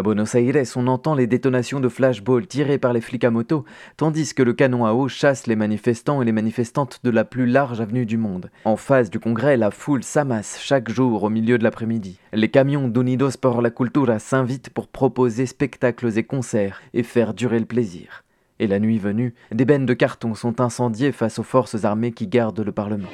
À 0.00 0.02
Buenos 0.02 0.34
Aires, 0.34 0.64
on 0.76 0.86
entend 0.86 1.14
les 1.14 1.26
détonations 1.26 1.78
de 1.78 1.90
flashballs 1.90 2.46
tirées 2.46 2.78
par 2.78 2.94
les 2.94 3.02
flics 3.02 3.22
à 3.22 3.30
moto, 3.30 3.66
tandis 3.98 4.32
que 4.32 4.42
le 4.42 4.54
canon 4.54 4.86
à 4.86 4.94
eau 4.94 5.08
chasse 5.08 5.46
les 5.46 5.56
manifestants 5.56 6.22
et 6.22 6.24
les 6.24 6.32
manifestantes 6.32 7.00
de 7.04 7.10
la 7.10 7.26
plus 7.26 7.44
large 7.44 7.82
avenue 7.82 8.06
du 8.06 8.16
monde. 8.16 8.50
En 8.64 8.76
face 8.76 9.10
du 9.10 9.20
Congrès, 9.20 9.58
la 9.58 9.70
foule 9.70 10.02
s'amasse 10.02 10.58
chaque 10.58 10.88
jour 10.88 11.22
au 11.22 11.28
milieu 11.28 11.58
de 11.58 11.64
l'après-midi. 11.64 12.18
Les 12.32 12.48
camions 12.48 12.88
d'Unidos 12.88 13.36
por 13.38 13.60
la 13.60 13.68
Cultura 13.68 14.18
s'invitent 14.18 14.70
pour 14.70 14.88
proposer 14.88 15.44
spectacles 15.44 16.16
et 16.16 16.24
concerts 16.24 16.80
et 16.94 17.02
faire 17.02 17.34
durer 17.34 17.58
le 17.58 17.66
plaisir. 17.66 18.24
Et 18.58 18.68
la 18.68 18.78
nuit 18.78 18.98
venue, 18.98 19.34
des 19.52 19.66
bennes 19.66 19.84
de 19.84 19.92
carton 19.92 20.34
sont 20.34 20.62
incendiées 20.62 21.12
face 21.12 21.38
aux 21.38 21.42
forces 21.42 21.84
armées 21.84 22.12
qui 22.12 22.26
gardent 22.26 22.60
le 22.60 22.72
Parlement. 22.72 23.08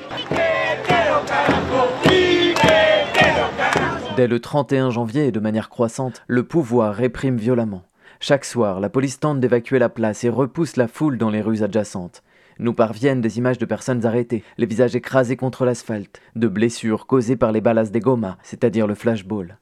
Dès 4.17 4.29
le 4.29 4.41
31 4.41 4.89
janvier 4.89 5.27
et 5.27 5.31
de 5.31 5.41
manière 5.41 5.69
croissante, 5.69 6.23
le 6.27 6.43
pouvoir 6.43 6.95
réprime 6.95 7.37
violemment. 7.37 7.83
Chaque 8.19 8.47
soir, 8.47 8.81
la 8.81 8.89
police 8.89 9.21
tente 9.21 9.41
d'évacuer 9.41 9.79
la 9.79 9.91
place 9.91 10.25
et 10.25 10.31
repousse 10.31 10.77
la 10.77 10.89
foule 10.89 11.19
dans 11.19 11.29
les 11.29 11.43
rues 11.43 11.63
adjacentes. 11.63 12.23
Nous 12.59 12.73
parviennent 12.73 13.21
des 13.21 13.37
images 13.37 13.59
de 13.59 13.67
personnes 13.67 14.07
arrêtées, 14.07 14.43
les 14.57 14.65
visages 14.65 14.97
écrasés 14.97 15.37
contre 15.37 15.67
l'asphalte, 15.67 16.23
de 16.35 16.49
blessures 16.49 17.07
causées 17.07 17.37
par 17.37 17.53
les 17.53 17.61
balas 17.61 17.91
de 17.91 17.99
goma, 17.99 18.39
c'est-à-dire 18.43 18.87
le 18.87 18.95
flashball. 18.95 19.59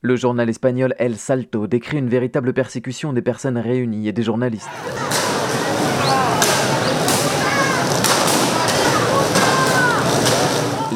Le 0.00 0.16
journal 0.16 0.48
espagnol 0.48 0.94
El 0.98 1.16
Salto 1.16 1.66
décrit 1.66 1.98
une 1.98 2.08
véritable 2.08 2.54
persécution 2.54 3.12
des 3.12 3.20
personnes 3.20 3.58
réunies 3.58 4.08
et 4.08 4.12
des 4.12 4.22
journalistes. 4.22 4.70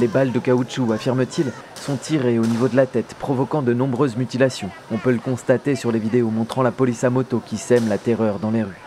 Les 0.03 0.09
balles 0.09 0.33
de 0.33 0.41
caoutchouc, 0.41 0.93
affirme-t-il, 0.93 1.53
sont 1.77 1.95
tirées 1.95 2.41
au 2.41 2.45
niveau 2.45 2.67
de 2.67 2.75
la 2.75 2.87
tête, 2.87 3.15
provoquant 3.21 3.63
de 3.63 3.73
nombreuses 3.73 4.17
mutilations. 4.17 4.69
On 4.91 4.99
peut 4.99 5.13
le 5.13 5.21
constater 5.21 5.77
sur 5.77 5.93
les 5.93 6.01
vidéos 6.01 6.29
montrant 6.29 6.65
la 6.65 6.73
police 6.73 7.05
à 7.05 7.11
moto 7.11 7.41
qui 7.47 7.57
sème 7.57 7.89
la 7.89 7.99
terreur 7.99 8.41
dans 8.41 8.51
les 8.51 8.65
rues. 8.65 8.81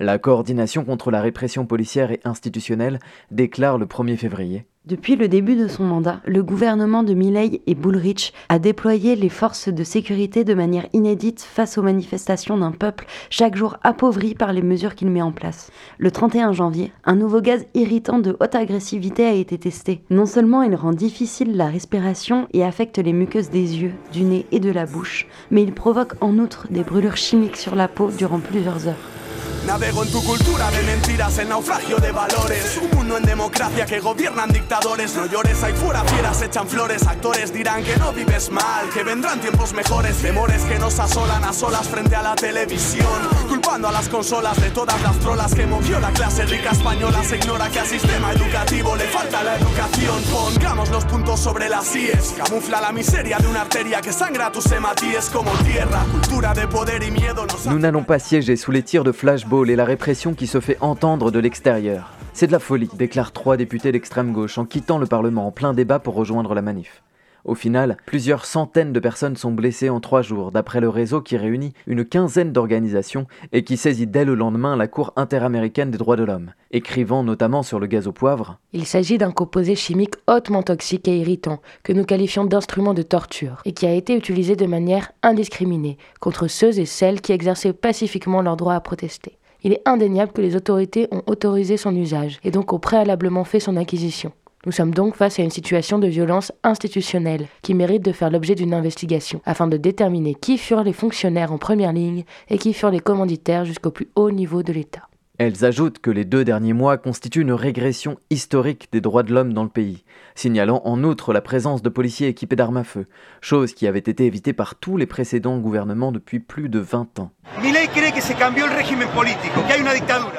La 0.00 0.18
coordination 0.18 0.84
contre 0.84 1.10
la 1.10 1.20
répression 1.20 1.66
policière 1.66 2.10
et 2.10 2.20
institutionnelle 2.24 2.98
déclare 3.30 3.78
le 3.78 3.86
1er 3.86 4.16
février. 4.16 4.66
Depuis 4.86 5.16
le 5.16 5.28
début 5.28 5.56
de 5.56 5.66
son 5.66 5.84
mandat, 5.84 6.20
le 6.26 6.42
gouvernement 6.42 7.02
de 7.02 7.14
Milei 7.14 7.62
et 7.66 7.74
Bullrich 7.74 8.34
a 8.50 8.58
déployé 8.58 9.16
les 9.16 9.30
forces 9.30 9.70
de 9.70 9.82
sécurité 9.82 10.44
de 10.44 10.52
manière 10.52 10.86
inédite 10.92 11.40
face 11.40 11.78
aux 11.78 11.82
manifestations 11.82 12.58
d'un 12.58 12.72
peuple 12.72 13.06
chaque 13.30 13.56
jour 13.56 13.78
appauvri 13.82 14.34
par 14.34 14.52
les 14.52 14.60
mesures 14.60 14.94
qu'il 14.94 15.08
met 15.08 15.22
en 15.22 15.32
place. 15.32 15.70
Le 15.96 16.10
31 16.10 16.52
janvier, 16.52 16.92
un 17.06 17.16
nouveau 17.16 17.40
gaz 17.40 17.64
irritant 17.72 18.18
de 18.18 18.36
haute 18.40 18.54
agressivité 18.54 19.24
a 19.24 19.32
été 19.32 19.56
testé. 19.56 20.02
Non 20.10 20.26
seulement 20.26 20.62
il 20.62 20.74
rend 20.74 20.92
difficile 20.92 21.56
la 21.56 21.68
respiration 21.68 22.46
et 22.52 22.62
affecte 22.62 22.98
les 22.98 23.14
muqueuses 23.14 23.48
des 23.48 23.78
yeux, 23.78 23.94
du 24.12 24.24
nez 24.24 24.44
et 24.52 24.60
de 24.60 24.70
la 24.70 24.84
bouche, 24.84 25.26
mais 25.50 25.62
il 25.62 25.72
provoque 25.72 26.12
en 26.20 26.36
outre 26.38 26.66
des 26.68 26.82
brûlures 26.82 27.16
chimiques 27.16 27.56
sur 27.56 27.74
la 27.74 27.88
peau 27.88 28.10
durant 28.10 28.38
plusieurs 28.38 28.86
heures. 28.86 29.23
Navego 29.66 30.04
en 30.04 30.10
tu 30.10 30.22
cultura 30.22 30.70
de 30.70 30.82
mentiras, 30.82 31.38
el 31.38 31.48
naufragio 31.48 31.96
de 31.96 32.12
valores. 32.12 32.78
Un 32.82 32.98
mundo 32.98 33.16
en 33.16 33.24
democracia 33.24 33.86
que 33.86 34.00
gobiernan 34.00 34.50
dictadores. 34.50 35.14
No 35.16 35.26
llores, 35.26 35.62
ahí 35.62 35.72
fuera 35.72 36.04
fieras 36.04 36.42
echan 36.42 36.68
flores. 36.68 37.06
Actores 37.06 37.52
dirán 37.52 37.82
que 37.82 37.96
no 37.96 38.12
vives 38.12 38.50
mal, 38.50 38.88
que 38.92 39.02
vendrán 39.02 39.40
tiempos 39.40 39.72
mejores. 39.72 40.16
Temores 40.18 40.62
que 40.64 40.78
nos 40.78 40.98
asolan 40.98 41.44
a 41.44 41.52
solas 41.52 41.88
frente 41.88 42.14
a 42.14 42.22
la 42.22 42.34
televisión. 42.34 43.06
Culpando 43.48 43.88
a 43.88 43.92
las 43.92 44.08
consolas 44.08 44.60
de 44.60 44.70
todas 44.70 45.00
las 45.02 45.18
trolas 45.20 45.54
que 45.54 45.66
movió 45.66 45.98
la 45.98 46.10
clase 46.10 46.44
rica 46.44 46.70
española. 46.72 47.24
Se 47.24 47.36
ignora 47.36 47.70
que 47.70 47.80
al 47.80 47.86
sistema 47.86 48.32
educativo 48.32 48.96
le 48.96 49.04
falta 49.04 49.42
la 49.42 49.56
educación. 49.56 50.22
Pongamos 50.30 50.90
los 50.90 51.04
puntos 51.06 51.40
sobre 51.40 51.68
las 51.68 51.94
IES. 51.96 52.34
Camufla 52.36 52.80
la 52.80 52.92
miseria 52.92 53.38
de 53.38 53.46
una 53.46 53.62
arteria 53.62 54.02
que 54.02 54.12
sangra 54.12 54.52
tus 54.52 54.70
hematíes 54.72 55.30
como 55.30 55.50
tierra. 55.64 56.04
Cultura 56.10 56.52
de 56.52 56.68
poder 56.68 57.02
y 57.02 57.10
miedo 57.10 57.46
nos 57.46 57.64
Nous 57.66 57.78
n'allons 57.78 58.04
pas 58.04 58.18
siéger 58.18 58.56
sous 58.56 58.70
les 58.70 58.82
tirs 58.82 59.04
de 59.04 59.12
flashball 59.12 59.53
et 59.62 59.76
la 59.76 59.84
répression 59.84 60.34
qui 60.34 60.48
se 60.48 60.58
fait 60.58 60.78
entendre 60.80 61.30
de 61.30 61.38
l'extérieur. 61.38 62.10
C'est 62.32 62.48
de 62.48 62.52
la 62.52 62.58
folie, 62.58 62.90
déclarent 62.98 63.30
trois 63.30 63.56
députés 63.56 63.92
d'extrême 63.92 64.32
gauche 64.32 64.58
en 64.58 64.64
quittant 64.64 64.98
le 64.98 65.06
Parlement 65.06 65.46
en 65.46 65.52
plein 65.52 65.74
débat 65.74 66.00
pour 66.00 66.14
rejoindre 66.14 66.54
la 66.54 66.62
manif. 66.62 67.02
Au 67.44 67.54
final, 67.54 67.98
plusieurs 68.06 68.46
centaines 68.46 68.92
de 68.92 69.00
personnes 69.00 69.36
sont 69.36 69.52
blessées 69.52 69.90
en 69.90 70.00
trois 70.00 70.22
jours, 70.22 70.50
d'après 70.50 70.80
le 70.80 70.88
réseau 70.88 71.20
qui 71.20 71.36
réunit 71.36 71.74
une 71.86 72.04
quinzaine 72.04 72.52
d'organisations 72.52 73.26
et 73.52 73.64
qui 73.64 73.76
saisit 73.76 74.06
dès 74.06 74.24
le 74.24 74.34
lendemain 74.34 74.76
la 74.76 74.88
Cour 74.88 75.12
interaméricaine 75.14 75.90
des 75.90 75.98
droits 75.98 76.16
de 76.16 76.24
l'homme, 76.24 76.52
écrivant 76.70 77.22
notamment 77.22 77.62
sur 77.62 77.78
le 77.78 77.86
gaz 77.86 78.08
au 78.08 78.12
poivre. 78.12 78.58
Il 78.72 78.86
s'agit 78.86 79.18
d'un 79.18 79.30
composé 79.30 79.76
chimique 79.76 80.14
hautement 80.26 80.62
toxique 80.62 81.06
et 81.06 81.18
irritant, 81.18 81.60
que 81.82 81.92
nous 81.92 82.04
qualifions 82.04 82.46
d'instrument 82.46 82.94
de 82.94 83.02
torture, 83.02 83.60
et 83.66 83.72
qui 83.72 83.86
a 83.86 83.92
été 83.92 84.16
utilisé 84.16 84.56
de 84.56 84.66
manière 84.66 85.12
indiscriminée 85.22 85.98
contre 86.18 86.48
ceux 86.48 86.80
et 86.80 86.86
celles 86.86 87.20
qui 87.20 87.32
exerçaient 87.32 87.74
pacifiquement 87.74 88.40
leur 88.40 88.56
droit 88.56 88.74
à 88.74 88.80
protester. 88.80 89.38
Il 89.64 89.72
est 89.72 89.82
indéniable 89.86 90.32
que 90.32 90.42
les 90.42 90.56
autorités 90.56 91.08
ont 91.10 91.22
autorisé 91.26 91.78
son 91.78 91.96
usage 91.96 92.38
et 92.44 92.50
donc 92.50 92.72
ont 92.74 92.78
préalablement 92.78 93.44
fait 93.44 93.60
son 93.60 93.76
acquisition. 93.76 94.32
Nous 94.66 94.72
sommes 94.72 94.94
donc 94.94 95.14
face 95.14 95.38
à 95.38 95.42
une 95.42 95.50
situation 95.50 95.98
de 95.98 96.06
violence 96.06 96.52
institutionnelle 96.62 97.48
qui 97.62 97.74
mérite 97.74 98.04
de 98.04 98.12
faire 98.12 98.30
l'objet 98.30 98.54
d'une 98.54 98.74
investigation 98.74 99.40
afin 99.44 99.66
de 99.66 99.78
déterminer 99.78 100.34
qui 100.34 100.58
furent 100.58 100.84
les 100.84 100.92
fonctionnaires 100.92 101.52
en 101.52 101.58
première 101.58 101.92
ligne 101.92 102.24
et 102.48 102.58
qui 102.58 102.74
furent 102.74 102.90
les 102.90 103.00
commanditaires 103.00 103.64
jusqu'au 103.64 103.90
plus 103.90 104.08
haut 104.16 104.30
niveau 104.30 104.62
de 104.62 104.72
l'État. 104.72 105.08
Elles 105.36 105.64
ajoutent 105.64 105.98
que 105.98 106.12
les 106.12 106.24
deux 106.24 106.44
derniers 106.44 106.72
mois 106.72 106.96
constituent 106.96 107.42
une 107.42 107.50
régression 107.52 108.20
historique 108.30 108.88
des 108.92 109.00
droits 109.00 109.24
de 109.24 109.34
l'homme 109.34 109.52
dans 109.52 109.64
le 109.64 109.68
pays, 109.68 110.04
signalant 110.36 110.80
en 110.84 111.02
outre 111.02 111.32
la 111.32 111.40
présence 111.40 111.82
de 111.82 111.88
policiers 111.88 112.28
équipés 112.28 112.54
d'armes 112.54 112.76
à 112.76 112.84
feu, 112.84 113.06
chose 113.40 113.74
qui 113.74 113.88
avait 113.88 113.98
été 113.98 114.26
évitée 114.26 114.52
par 114.52 114.76
tous 114.76 114.96
les 114.96 115.06
précédents 115.06 115.58
gouvernements 115.58 116.12
depuis 116.12 116.38
plus 116.38 116.68
de 116.68 116.78
20 116.78 117.18
ans. 117.18 117.32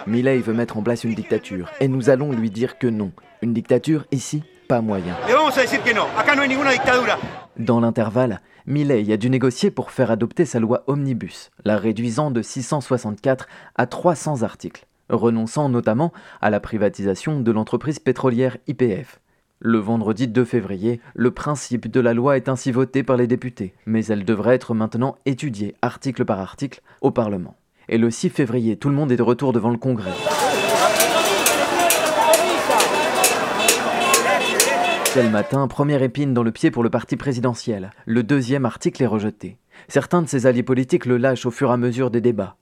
Milei 0.07 0.39
veut 0.39 0.53
mettre 0.53 0.77
en 0.77 0.81
place 0.81 1.03
une 1.03 1.13
dictature, 1.13 1.69
et 1.81 1.89
nous 1.89 2.09
allons 2.09 2.31
lui 2.31 2.49
dire 2.49 2.77
que 2.77 2.87
non. 2.87 3.11
Une 3.41 3.53
dictature 3.53 4.05
ici, 4.13 4.43
pas 4.67 4.81
moyen. 4.81 5.15
Dans 7.57 7.79
l'intervalle, 7.79 8.41
Milei 8.65 9.13
a 9.13 9.17
dû 9.17 9.29
négocier 9.29 9.71
pour 9.71 9.91
faire 9.91 10.11
adopter 10.11 10.45
sa 10.45 10.59
loi 10.59 10.83
Omnibus, 10.87 11.51
la 11.63 11.77
réduisant 11.77 12.31
de 12.31 12.41
664 12.41 13.47
à 13.75 13.85
300 13.85 14.43
articles, 14.43 14.87
renonçant 15.09 15.69
notamment 15.69 16.11
à 16.41 16.49
la 16.49 16.59
privatisation 16.59 17.39
de 17.39 17.51
l'entreprise 17.51 17.99
pétrolière 17.99 18.57
IPF. 18.67 19.19
Le 19.59 19.77
vendredi 19.77 20.27
2 20.27 20.43
février, 20.43 20.99
le 21.13 21.31
principe 21.31 21.89
de 21.89 21.99
la 21.99 22.13
loi 22.13 22.35
est 22.35 22.49
ainsi 22.49 22.71
voté 22.71 23.03
par 23.03 23.15
les 23.15 23.27
députés, 23.27 23.73
mais 23.85 24.05
elle 24.05 24.25
devrait 24.25 24.55
être 24.55 24.73
maintenant 24.73 25.15
étudiée 25.25 25.75
article 25.81 26.25
par 26.25 26.39
article 26.39 26.81
au 27.01 27.11
Parlement. 27.11 27.55
Et 27.87 27.97
le 27.97 28.11
6 28.11 28.29
février, 28.29 28.77
tout 28.77 28.89
le 28.89 28.95
monde 28.95 29.11
est 29.11 29.17
de 29.17 29.23
retour 29.23 29.53
devant 29.53 29.69
le 29.69 29.77
Congrès. 29.77 30.11
Quel 35.15 35.31
matin, 35.31 35.65
première 35.69 36.03
épine 36.03 36.33
dans 36.33 36.43
le 36.43 36.51
pied 36.51 36.71
pour 36.71 36.83
le 36.83 36.89
parti 36.89 37.15
présidentiel. 37.15 37.91
Le 38.05 38.21
deuxième 38.21 38.65
article 38.65 39.01
est 39.01 39.07
rejeté. 39.07 39.57
Certains 39.87 40.21
de 40.21 40.27
ses 40.27 40.45
alliés 40.45 40.61
politiques 40.61 41.05
le 41.05 41.15
lâchent 41.15 41.45
au 41.45 41.51
fur 41.51 41.69
et 41.69 41.73
à 41.73 41.77
mesure 41.77 42.11
des 42.11 42.19
débats. 42.19 42.57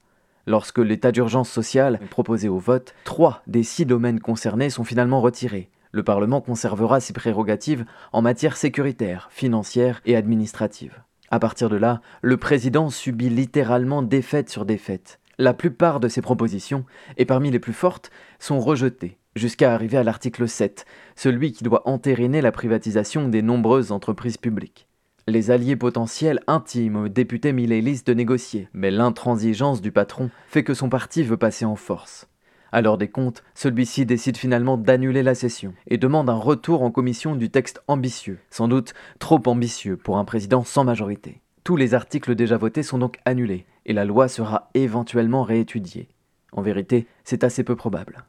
Lorsque 0.46 0.78
l'état 0.78 1.12
d'urgence 1.12 1.50
sociale 1.50 1.98
est 2.00 2.06
proposé 2.06 2.50
au 2.50 2.60
vote, 2.60 2.94
trois 3.06 3.42
des 3.48 3.64
six 3.64 3.88
domaines 3.88 4.20
concernés 4.20 4.70
sont 4.70 4.84
finalement 4.84 5.20
retirés. 5.20 5.72
Le 5.92 6.04
Parlement 6.04 6.42
conservera 6.42 7.00
ses 7.00 7.14
prérogatives 7.14 7.86
en 8.12 8.22
matière 8.22 8.56
sécuritaire, 8.56 9.30
financière 9.32 10.02
et 10.06 10.16
administrative. 10.16 11.02
À 11.32 11.40
partir 11.40 11.70
de 11.70 11.76
là, 11.76 12.02
le 12.22 12.38
président 12.38 12.92
subit 12.92 13.30
littéralement 13.30 14.04
défaite 14.04 14.52
sur 14.52 14.66
défaite. 14.66 15.20
La 15.40 15.56
plupart 15.56 16.00
de 16.00 16.08
ses 16.08 16.22
propositions, 16.22 16.86
et 17.18 17.26
parmi 17.26 17.50
les 17.50 17.58
plus 17.58 17.74
fortes, 17.74 18.12
sont 18.38 18.60
rejetées, 18.60 19.18
jusqu'à 19.36 19.74
arriver 19.74 19.98
à 19.98 20.04
l'article 20.04 20.48
7, 20.48 20.86
celui 21.16 21.52
qui 21.52 21.64
doit 21.64 21.88
entériner 21.88 22.42
la 22.42 22.52
privatisation 22.52 23.28
des 23.28 23.42
nombreuses 23.42 23.92
entreprises 23.92 24.38
publiques. 24.38 24.88
Les 25.28 25.52
alliés 25.52 25.78
potentiels 25.78 26.42
intiment 26.48 27.04
au 27.04 27.08
député 27.08 27.54
Mileilis 27.54 28.02
de 28.06 28.14
négocier, 28.14 28.68
mais 28.74 28.92
l'intransigeance 28.92 29.82
du 29.82 29.92
patron 29.92 30.30
fait 30.48 30.66
que 30.66 30.74
son 30.74 30.90
parti 30.90 31.24
veut 31.24 31.38
passer 31.38 31.64
en 31.64 31.78
force. 31.78 32.28
À 32.74 32.82
l'heure 32.82 32.98
des 32.98 33.08
comptes, 33.08 33.44
celui-ci 33.54 34.06
décide 34.06 34.36
finalement 34.36 34.78
d'annuler 34.78 35.24
la 35.24 35.36
session 35.36 35.74
et 35.88 35.98
demande 35.98 36.30
un 36.30 36.36
retour 36.36 36.82
en 36.82 36.92
commission 36.92 37.36
du 37.36 37.50
texte 37.50 37.82
ambitieux, 37.88 38.40
sans 38.50 38.68
doute 38.68 38.94
trop 39.20 39.42
ambitieux 39.46 39.96
pour 39.96 40.18
un 40.18 40.26
président 40.26 40.64
sans 40.64 40.84
majorité. 40.84 41.40
Tous 41.64 41.78
les 41.78 41.94
articles 41.94 42.36
déjà 42.36 42.58
votés 42.58 42.84
sont 42.84 42.98
donc 42.98 43.20
annulés 43.24 43.66
et 43.86 43.94
la 43.94 44.04
loi 44.06 44.28
sera 44.28 44.72
éventuellement 44.74 45.44
réétudiée. 45.44 46.10
En 46.52 46.62
vérité, 46.62 47.08
c'est 47.24 47.44
assez 47.44 47.64
peu 47.64 47.76
probable. 47.76 48.26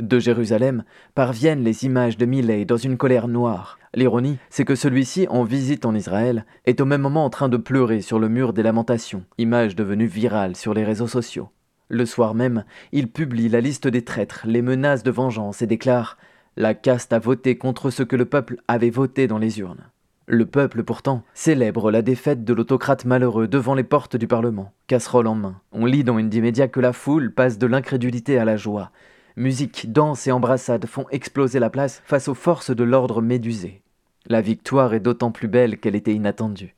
De 0.00 0.18
Jérusalem 0.18 0.84
parviennent 1.14 1.62
les 1.62 1.84
images 1.84 2.16
de 2.16 2.24
Millet 2.24 2.64
dans 2.64 2.78
une 2.78 2.96
colère 2.96 3.28
noire. 3.28 3.78
L'ironie, 3.94 4.38
c'est 4.48 4.64
que 4.64 4.74
celui-ci, 4.74 5.26
en 5.28 5.44
visite 5.44 5.84
en 5.84 5.94
Israël, 5.94 6.46
est 6.64 6.80
au 6.80 6.86
même 6.86 7.02
moment 7.02 7.26
en 7.26 7.30
train 7.30 7.50
de 7.50 7.58
pleurer 7.58 8.00
sur 8.00 8.18
le 8.18 8.30
mur 8.30 8.54
des 8.54 8.62
lamentations, 8.62 9.24
image 9.36 9.76
devenue 9.76 10.06
virale 10.06 10.56
sur 10.56 10.72
les 10.72 10.84
réseaux 10.84 11.06
sociaux. 11.06 11.50
Le 11.88 12.06
soir 12.06 12.34
même, 12.34 12.64
il 12.92 13.10
publie 13.10 13.50
la 13.50 13.60
liste 13.60 13.88
des 13.88 14.02
traîtres, 14.02 14.42
les 14.46 14.62
menaces 14.62 15.02
de 15.02 15.10
vengeance 15.10 15.60
et 15.60 15.66
déclare 15.66 16.16
La 16.56 16.72
caste 16.72 17.12
a 17.12 17.18
voté 17.18 17.58
contre 17.58 17.90
ce 17.90 18.02
que 18.02 18.16
le 18.16 18.24
peuple 18.24 18.56
avait 18.68 18.90
voté 18.90 19.26
dans 19.26 19.38
les 19.38 19.60
urnes. 19.60 19.84
Le 20.26 20.46
peuple, 20.46 20.82
pourtant, 20.82 21.24
célèbre 21.34 21.90
la 21.90 22.00
défaite 22.00 22.44
de 22.44 22.54
l'autocrate 22.54 23.04
malheureux 23.04 23.48
devant 23.48 23.74
les 23.74 23.82
portes 23.82 24.16
du 24.16 24.28
Parlement, 24.28 24.72
casserole 24.86 25.26
en 25.26 25.34
main. 25.34 25.60
On 25.72 25.84
lit 25.84 26.04
dans 26.04 26.18
une 26.18 26.30
médias 26.40 26.68
que 26.68 26.80
la 26.80 26.92
foule 26.92 27.34
passe 27.34 27.58
de 27.58 27.66
l'incrédulité 27.66 28.38
à 28.38 28.46
la 28.46 28.56
joie. 28.56 28.92
Musique, 29.36 29.92
danse 29.92 30.26
et 30.26 30.32
embrassades 30.32 30.86
font 30.86 31.06
exploser 31.10 31.58
la 31.58 31.70
place 31.70 32.02
face 32.04 32.28
aux 32.28 32.34
forces 32.34 32.70
de 32.70 32.84
l'ordre 32.84 33.22
médusé. 33.22 33.82
La 34.26 34.40
victoire 34.40 34.92
est 34.94 35.00
d'autant 35.00 35.30
plus 35.30 35.48
belle 35.48 35.78
qu'elle 35.78 35.94
était 35.94 36.14
inattendue. 36.14 36.74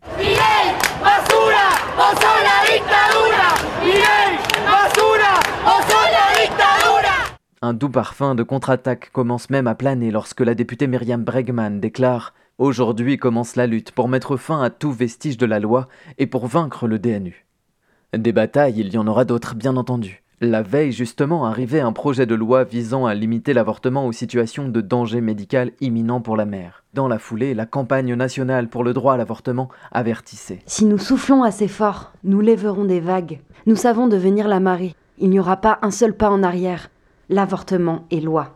Un 7.64 7.74
doux 7.74 7.88
parfum 7.88 8.34
de 8.34 8.42
contre-attaque 8.42 9.10
commence 9.12 9.48
même 9.48 9.66
à 9.66 9.74
planer 9.74 10.10
lorsque 10.10 10.40
la 10.40 10.54
députée 10.54 10.88
Myriam 10.88 11.22
Bregman 11.22 11.80
déclare 11.80 12.34
Aujourd'hui 12.58 13.16
commence 13.16 13.56
la 13.56 13.66
lutte 13.66 13.92
pour 13.92 14.08
mettre 14.08 14.36
fin 14.36 14.62
à 14.62 14.70
tout 14.70 14.92
vestige 14.92 15.38
de 15.38 15.46
la 15.46 15.58
loi 15.58 15.88
et 16.18 16.26
pour 16.26 16.46
vaincre 16.46 16.86
le 16.86 16.98
DNU. 16.98 17.46
Des 18.12 18.32
batailles, 18.32 18.78
il 18.78 18.92
y 18.92 18.98
en 18.98 19.06
aura 19.06 19.24
d'autres, 19.24 19.54
bien 19.54 19.76
entendu. 19.76 20.21
La 20.44 20.62
veille, 20.62 20.90
justement, 20.90 21.46
arrivait 21.46 21.78
un 21.78 21.92
projet 21.92 22.26
de 22.26 22.34
loi 22.34 22.64
visant 22.64 23.06
à 23.06 23.14
limiter 23.14 23.52
l'avortement 23.52 24.08
aux 24.08 24.12
situations 24.12 24.66
de 24.66 24.80
danger 24.80 25.20
médical 25.20 25.70
imminent 25.80 26.20
pour 26.20 26.36
la 26.36 26.46
mère. 26.46 26.82
Dans 26.94 27.06
la 27.06 27.20
foulée, 27.20 27.54
la 27.54 27.64
campagne 27.64 28.12
nationale 28.16 28.68
pour 28.68 28.82
le 28.82 28.92
droit 28.92 29.14
à 29.14 29.16
l'avortement 29.16 29.68
avertissait. 29.92 30.58
Si 30.66 30.84
nous 30.84 30.98
soufflons 30.98 31.44
assez 31.44 31.68
fort, 31.68 32.10
nous 32.24 32.40
lèverons 32.40 32.84
des 32.84 32.98
vagues. 32.98 33.38
Nous 33.66 33.76
savons 33.76 34.08
devenir 34.08 34.48
la 34.48 34.58
marée. 34.58 34.96
Il 35.18 35.30
n'y 35.30 35.38
aura 35.38 35.58
pas 35.58 35.78
un 35.82 35.92
seul 35.92 36.12
pas 36.12 36.30
en 36.30 36.42
arrière 36.42 36.88
l'avortement 37.32 38.04
est 38.10 38.20
loi. 38.20 38.54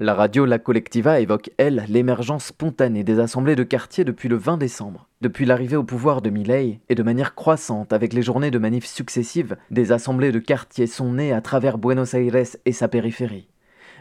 La 0.00 0.14
radio 0.14 0.44
La 0.44 0.60
Collectiva 0.60 1.18
évoque, 1.18 1.50
elle, 1.58 1.84
l'émergence 1.88 2.46
spontanée 2.46 3.02
des 3.02 3.18
assemblées 3.18 3.56
de 3.56 3.64
quartier 3.64 4.04
depuis 4.04 4.28
le 4.28 4.36
20 4.36 4.56
décembre. 4.56 5.08
Depuis 5.22 5.44
l'arrivée 5.44 5.74
au 5.74 5.82
pouvoir 5.82 6.22
de 6.22 6.30
Milei, 6.30 6.78
et 6.88 6.94
de 6.94 7.02
manière 7.02 7.34
croissante 7.34 7.92
avec 7.92 8.12
les 8.12 8.22
journées 8.22 8.52
de 8.52 8.60
manifs 8.60 8.86
successives, 8.86 9.56
des 9.72 9.90
assemblées 9.90 10.30
de 10.30 10.38
quartier 10.38 10.86
sont 10.86 11.14
nées 11.14 11.32
à 11.32 11.40
travers 11.40 11.78
Buenos 11.78 12.14
Aires 12.14 12.46
et 12.64 12.72
sa 12.72 12.86
périphérie. 12.86 13.48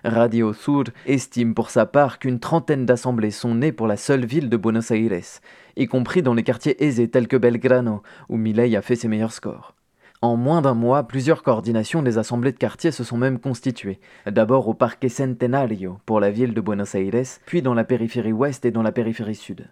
Radio 0.03 0.53
Sur 0.53 0.83
estime 1.07 1.55
pour 1.55 1.71
sa 1.71 1.87
part 1.87 2.19
qu'une 2.19 2.39
trentaine 2.39 2.85
d'assemblées 2.85 3.31
sont 3.31 3.55
nées 3.55 3.71
pour 3.71 3.87
la 3.87 3.97
seule 3.97 4.27
ville 4.27 4.49
de 4.49 4.57
Buenos 4.57 4.91
Aires, 4.91 5.41
y 5.77 5.87
compris 5.87 6.21
dans 6.21 6.35
les 6.35 6.43
quartiers 6.43 6.85
aisés 6.85 7.09
tels 7.09 7.27
que 7.27 7.37
Belgrano, 7.37 8.03
où 8.29 8.37
Milei 8.37 8.75
a 8.75 8.83
fait 8.83 8.95
ses 8.95 9.07
meilleurs 9.07 9.33
scores. 9.33 9.73
En 10.27 10.35
moins 10.35 10.61
d'un 10.61 10.73
mois, 10.73 11.03
plusieurs 11.03 11.41
coordinations 11.41 12.03
des 12.03 12.17
assemblées 12.17 12.51
de 12.51 12.57
quartier 12.57 12.91
se 12.91 13.05
sont 13.05 13.15
même 13.15 13.39
constituées. 13.39 14.01
D'abord 14.25 14.67
au 14.67 14.73
Parque 14.73 15.09
Centenario 15.09 15.99
pour 16.05 16.19
la 16.19 16.31
ville 16.31 16.53
de 16.53 16.59
Buenos 16.59 16.95
Aires, 16.95 17.39
puis 17.45 17.61
dans 17.61 17.73
la 17.73 17.85
périphérie 17.85 18.33
ouest 18.33 18.65
et 18.65 18.71
dans 18.71 18.81
la 18.81 18.91
périphérie 18.91 19.35
sud. 19.35 19.69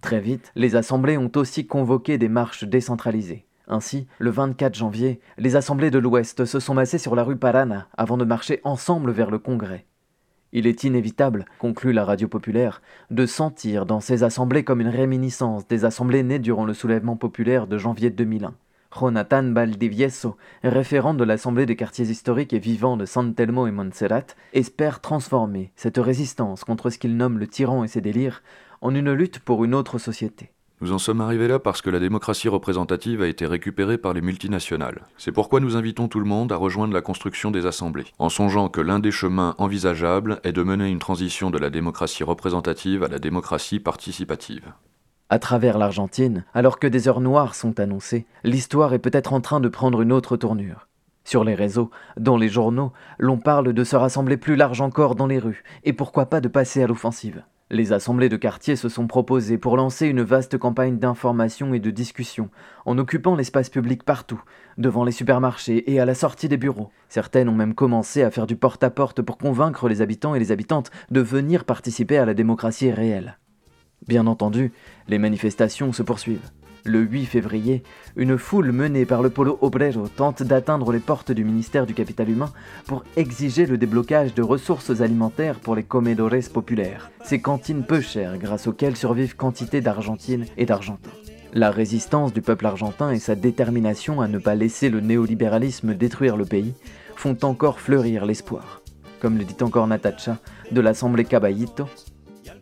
Très 0.00 0.18
vite, 0.18 0.50
les 0.56 0.74
assemblées 0.74 1.18
ont 1.18 1.30
aussi 1.36 1.68
convoqué 1.68 2.18
des 2.18 2.28
marches 2.28 2.64
décentralisées. 2.64 3.46
Ainsi, 3.68 4.08
le 4.18 4.30
24 4.30 4.74
janvier, 4.74 5.20
les 5.38 5.54
assemblées 5.54 5.92
de 5.92 6.00
l'Ouest 6.00 6.46
se 6.46 6.58
sont 6.58 6.74
massées 6.74 6.98
sur 6.98 7.14
la 7.14 7.22
rue 7.22 7.36
Parana 7.36 7.86
avant 7.96 8.16
de 8.16 8.24
marcher 8.24 8.60
ensemble 8.64 9.12
vers 9.12 9.30
le 9.30 9.38
Congrès. 9.38 9.86
Il 10.50 10.66
est 10.66 10.82
inévitable, 10.82 11.44
conclut 11.60 11.92
la 11.92 12.04
radio 12.04 12.26
populaire, 12.26 12.82
de 13.12 13.24
sentir 13.24 13.86
dans 13.86 14.00
ces 14.00 14.24
assemblées 14.24 14.64
comme 14.64 14.80
une 14.80 14.88
réminiscence 14.88 15.68
des 15.68 15.84
assemblées 15.84 16.24
nées 16.24 16.40
durant 16.40 16.64
le 16.64 16.74
soulèvement 16.74 17.14
populaire 17.14 17.68
de 17.68 17.78
janvier 17.78 18.10
2001. 18.10 18.52
Jonathan 18.98 19.42
Baldivieso, 19.42 20.36
référent 20.62 21.14
de 21.14 21.24
l'Assemblée 21.24 21.66
des 21.66 21.76
quartiers 21.76 22.10
historiques 22.10 22.52
et 22.52 22.58
vivants 22.58 22.96
de 22.96 23.06
San 23.06 23.34
Telmo 23.34 23.66
et 23.66 23.70
Montserrat, 23.70 24.26
espère 24.52 25.00
transformer 25.00 25.72
cette 25.76 25.98
résistance 25.98 26.64
contre 26.64 26.90
ce 26.90 26.98
qu'il 26.98 27.16
nomme 27.16 27.38
le 27.38 27.46
tyran 27.46 27.84
et 27.84 27.88
ses 27.88 28.00
délires 28.00 28.42
en 28.80 28.94
une 28.94 29.12
lutte 29.12 29.38
pour 29.38 29.64
une 29.64 29.74
autre 29.74 29.98
société. 29.98 30.50
Nous 30.82 30.92
en 30.92 30.98
sommes 30.98 31.20
arrivés 31.20 31.46
là 31.46 31.60
parce 31.60 31.80
que 31.80 31.90
la 31.90 32.00
démocratie 32.00 32.48
représentative 32.48 33.22
a 33.22 33.28
été 33.28 33.46
récupérée 33.46 33.98
par 33.98 34.14
les 34.14 34.20
multinationales. 34.20 35.06
C'est 35.16 35.30
pourquoi 35.30 35.60
nous 35.60 35.76
invitons 35.76 36.08
tout 36.08 36.18
le 36.18 36.26
monde 36.26 36.50
à 36.50 36.56
rejoindre 36.56 36.92
la 36.92 37.00
construction 37.00 37.52
des 37.52 37.66
assemblées, 37.66 38.06
en 38.18 38.28
songeant 38.28 38.68
que 38.68 38.80
l'un 38.80 38.98
des 38.98 39.12
chemins 39.12 39.54
envisageables 39.58 40.40
est 40.42 40.50
de 40.50 40.62
mener 40.64 40.90
une 40.90 40.98
transition 40.98 41.50
de 41.50 41.58
la 41.58 41.70
démocratie 41.70 42.24
représentative 42.24 43.04
à 43.04 43.08
la 43.08 43.20
démocratie 43.20 43.78
participative. 43.78 44.72
À 45.32 45.38
travers 45.38 45.78
l'Argentine, 45.78 46.44
alors 46.52 46.78
que 46.78 46.86
des 46.86 47.08
heures 47.08 47.22
noires 47.22 47.54
sont 47.54 47.80
annoncées, 47.80 48.26
l'histoire 48.44 48.92
est 48.92 48.98
peut-être 48.98 49.32
en 49.32 49.40
train 49.40 49.60
de 49.60 49.70
prendre 49.70 50.02
une 50.02 50.12
autre 50.12 50.36
tournure. 50.36 50.88
Sur 51.24 51.42
les 51.42 51.54
réseaux, 51.54 51.90
dans 52.18 52.36
les 52.36 52.50
journaux, 52.50 52.92
l'on 53.18 53.38
parle 53.38 53.72
de 53.72 53.82
se 53.82 53.96
rassembler 53.96 54.36
plus 54.36 54.56
large 54.56 54.82
encore 54.82 55.14
dans 55.14 55.26
les 55.26 55.38
rues, 55.38 55.64
et 55.84 55.94
pourquoi 55.94 56.26
pas 56.26 56.42
de 56.42 56.48
passer 56.48 56.82
à 56.82 56.86
l'offensive. 56.86 57.44
Les 57.70 57.94
assemblées 57.94 58.28
de 58.28 58.36
quartier 58.36 58.76
se 58.76 58.90
sont 58.90 59.06
proposées 59.06 59.56
pour 59.56 59.78
lancer 59.78 60.06
une 60.06 60.20
vaste 60.20 60.58
campagne 60.58 60.98
d'information 60.98 61.72
et 61.72 61.80
de 61.80 61.90
discussion, 61.90 62.50
en 62.84 62.98
occupant 62.98 63.34
l'espace 63.34 63.70
public 63.70 64.02
partout, 64.02 64.42
devant 64.76 65.02
les 65.02 65.12
supermarchés 65.12 65.90
et 65.90 65.98
à 65.98 66.04
la 66.04 66.14
sortie 66.14 66.50
des 66.50 66.58
bureaux. 66.58 66.90
Certaines 67.08 67.48
ont 67.48 67.54
même 67.54 67.74
commencé 67.74 68.22
à 68.22 68.30
faire 68.30 68.46
du 68.46 68.56
porte-à-porte 68.56 69.20
-porte 69.20 69.24
pour 69.24 69.38
convaincre 69.38 69.88
les 69.88 70.02
habitants 70.02 70.34
et 70.34 70.40
les 70.40 70.52
habitantes 70.52 70.90
de 71.10 71.22
venir 71.22 71.64
participer 71.64 72.18
à 72.18 72.26
la 72.26 72.34
démocratie 72.34 72.92
réelle. 72.92 73.38
Bien 74.08 74.26
entendu, 74.26 74.72
les 75.08 75.18
manifestations 75.18 75.92
se 75.92 76.02
poursuivent. 76.02 76.50
Le 76.84 77.00
8 77.00 77.26
février, 77.26 77.84
une 78.16 78.36
foule 78.36 78.72
menée 78.72 79.06
par 79.06 79.22
le 79.22 79.30
Polo 79.30 79.56
Obrero 79.60 80.08
tente 80.08 80.42
d'atteindre 80.42 80.90
les 80.90 80.98
portes 80.98 81.30
du 81.30 81.44
ministère 81.44 81.86
du 81.86 81.94
Capital 81.94 82.28
Humain 82.28 82.52
pour 82.86 83.04
exiger 83.16 83.66
le 83.66 83.78
déblocage 83.78 84.34
de 84.34 84.42
ressources 84.42 85.00
alimentaires 85.00 85.60
pour 85.60 85.76
les 85.76 85.84
comedores 85.84 86.50
populaires, 86.52 87.12
ces 87.24 87.40
cantines 87.40 87.84
peu 87.84 88.00
chères 88.00 88.36
grâce 88.36 88.66
auxquelles 88.66 88.96
survivent 88.96 89.36
quantité 89.36 89.80
d'Argentines 89.80 90.46
et 90.56 90.66
d'Argentins. 90.66 91.10
La 91.54 91.70
résistance 91.70 92.32
du 92.32 92.42
peuple 92.42 92.66
argentin 92.66 93.12
et 93.12 93.20
sa 93.20 93.36
détermination 93.36 94.20
à 94.20 94.26
ne 94.26 94.38
pas 94.38 94.56
laisser 94.56 94.90
le 94.90 95.00
néolibéralisme 95.00 95.94
détruire 95.94 96.36
le 96.36 96.46
pays 96.46 96.74
font 97.14 97.36
encore 97.42 97.78
fleurir 97.78 98.26
l'espoir. 98.26 98.82
Comme 99.20 99.38
le 99.38 99.44
dit 99.44 99.62
encore 99.62 99.86
Natacha 99.86 100.38
de 100.72 100.80
l'Assemblée 100.80 101.24
Caballito, 101.24 101.86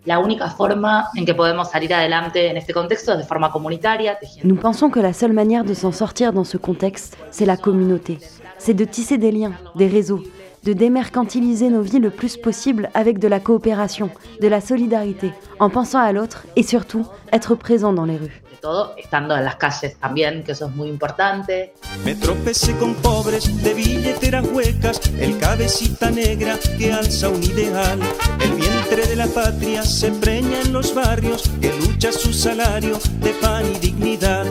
la 0.05 0.19
única 0.19 0.49
forma 0.49 1.09
en 1.15 1.25
que 1.25 1.35
podemos 1.35 1.71
salir 1.71 1.93
adelante 1.93 2.49
en 2.49 2.57
este 2.57 2.73
contexto 2.73 3.17
de 3.17 3.25
forma 3.25 3.51
comunitaria. 3.51 4.19
Nous 4.43 4.57
pensons 4.57 4.91
que 4.91 5.01
la 5.01 5.13
seule 5.13 5.33
manière 5.33 5.65
de 5.65 5.75
s'en 5.75 5.93
sortir 5.93 6.33
dans 6.33 6.45
ce 6.45 6.57
contexte, 6.57 7.17
c'est 7.31 7.47
la 7.47 7.57
communauté. 7.57 8.19
C'est 8.59 8.75
de 8.75 8.85
tisser 8.85 9.19
des 9.19 9.33
liens, 9.33 9.53
des 9.75 9.89
réseaux, 9.89 10.23
de 10.65 10.73
démercantiliser 10.73 11.71
nos 11.71 11.83
vies 11.83 11.99
le 11.99 12.11
plus 12.11 12.37
possible 12.37 12.91
avec 12.95 13.19
de 13.19 13.29
la 13.29 13.41
coopération, 13.41 14.11
de 14.41 14.49
la 14.49 14.61
solidarité, 14.61 15.33
en 15.59 15.71
pensant 15.71 16.01
à 16.01 16.13
l'autre 16.13 16.47
et 16.57 16.63
surtout 16.63 17.07
être 17.33 17.55
présent 17.55 17.93
dans 17.93 18.05
les 18.05 18.17
rues. 18.17 18.43
Todo 18.61 18.95
estando 18.97 19.37
en 19.37 19.45
las 19.45 19.57
calles 19.57 19.97
también, 19.99 20.45
que 20.45 20.53
eso 20.53 20.67
es 20.67 20.75
muy 20.75 20.89
importante. 20.89 21.75
Me 22.05 22.15
tropecé 22.15 22.77
con 22.77 22.95
pobres 22.95 23.63
de 23.63 23.75
billeteras 23.75 24.47
huecas, 24.53 25.01
el 25.19 25.39
cabecita 25.39 26.11
negra 26.11 26.59
que 26.79 26.93
alza 26.93 27.29
un 27.29 27.43
ideal. 27.43 27.99
El 28.41 28.53
vientre 28.53 29.07
de 29.07 29.17
la 29.17 29.27
patria 29.27 29.83
se 29.83 30.11
preña 30.13 30.61
en 30.61 30.73
los 30.73 30.95
barrios, 30.95 31.51
que 31.61 31.73
lucha 31.75 32.13
su 32.13 32.33
salario 32.33 32.99
de 33.21 33.31
pan 33.35 33.65
y 33.75 33.79
dignidad. 33.79 34.47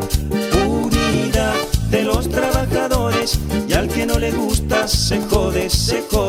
Unidad 0.67 1.56
de 1.89 2.04
los 2.04 2.30
trabajadores 2.30 3.39
y 3.67 3.74
al 3.74 3.88
que 3.88 4.06
no 4.06 4.19
le 4.19 4.32
gusta 4.32 4.88
se 4.88 5.22
jode, 5.22 5.69
se 5.69 6.04
jode. 6.10 6.29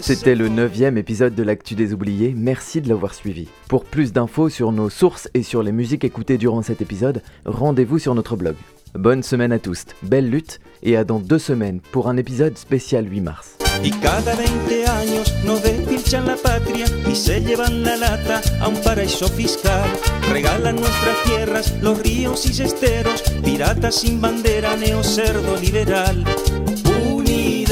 C'était 0.00 0.34
le 0.34 0.48
neuvième 0.48 0.98
épisode 0.98 1.34
de 1.34 1.42
l'actu 1.42 1.74
des 1.74 1.92
oubliés, 1.92 2.34
merci 2.36 2.80
de 2.80 2.88
l'avoir 2.88 3.14
suivi. 3.14 3.48
Pour 3.68 3.84
plus 3.84 4.12
d'infos 4.12 4.48
sur 4.48 4.72
nos 4.72 4.90
sources 4.90 5.28
et 5.34 5.42
sur 5.42 5.62
les 5.62 5.72
musiques 5.72 6.04
écoutées 6.04 6.38
durant 6.38 6.62
cet 6.62 6.80
épisode, 6.80 7.22
rendez-vous 7.44 7.98
sur 7.98 8.14
notre 8.14 8.36
blog. 8.36 8.56
Bonne 8.94 9.22
semaine 9.22 9.52
à 9.52 9.58
tous, 9.58 9.84
belle 10.02 10.28
lutte, 10.28 10.60
et 10.82 10.96
à 10.96 11.04
dans 11.04 11.18
deux 11.18 11.38
semaines 11.38 11.80
pour 11.92 12.08
un 12.08 12.16
épisode 12.16 12.58
spécial 12.58 13.10
8 13.10 13.20
mars. 13.20 13.56
Y 13.82 13.90
cada 13.90 14.34
20 14.34 14.44
años 14.86 15.32
nos 15.44 15.60
despilchan 15.60 16.26
la 16.26 16.36
patria 16.36 16.86
y 17.10 17.16
se 17.16 17.40
llevan 17.40 17.82
la 17.82 17.96
lata 17.96 18.40
a 18.60 18.68
un 18.68 18.76
paraíso 18.82 19.28
fiscal. 19.28 19.88
Regalan 20.30 20.76
nuestras 20.76 21.22
tierras, 21.24 21.72
los 21.80 21.98
ríos 21.98 22.44
y 22.46 22.52
cesteros, 22.52 23.22
piratas 23.42 23.96
sin 23.96 24.20
bandera, 24.20 24.76
neocerdo 24.76 25.56
liberal. 25.56 26.24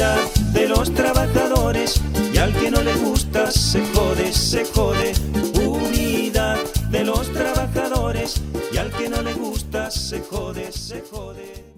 Unidad 0.01 0.33
de 0.51 0.67
los 0.67 0.91
trabajadores 0.95 2.01
y 2.33 2.37
al 2.39 2.51
que 2.53 2.71
no 2.71 2.81
le 2.81 2.91
gusta 2.95 3.51
se 3.51 3.85
jode, 3.93 4.33
se 4.33 4.65
jode. 4.65 5.13
Unidad 5.63 6.57
de 6.89 7.03
los 7.03 7.31
trabajadores 7.31 8.41
y 8.71 8.77
al 8.77 8.89
que 8.89 9.09
no 9.09 9.21
le 9.21 9.35
gusta 9.35 9.91
se 9.91 10.21
jode, 10.21 10.71
se 10.71 11.01
jode. 11.01 11.70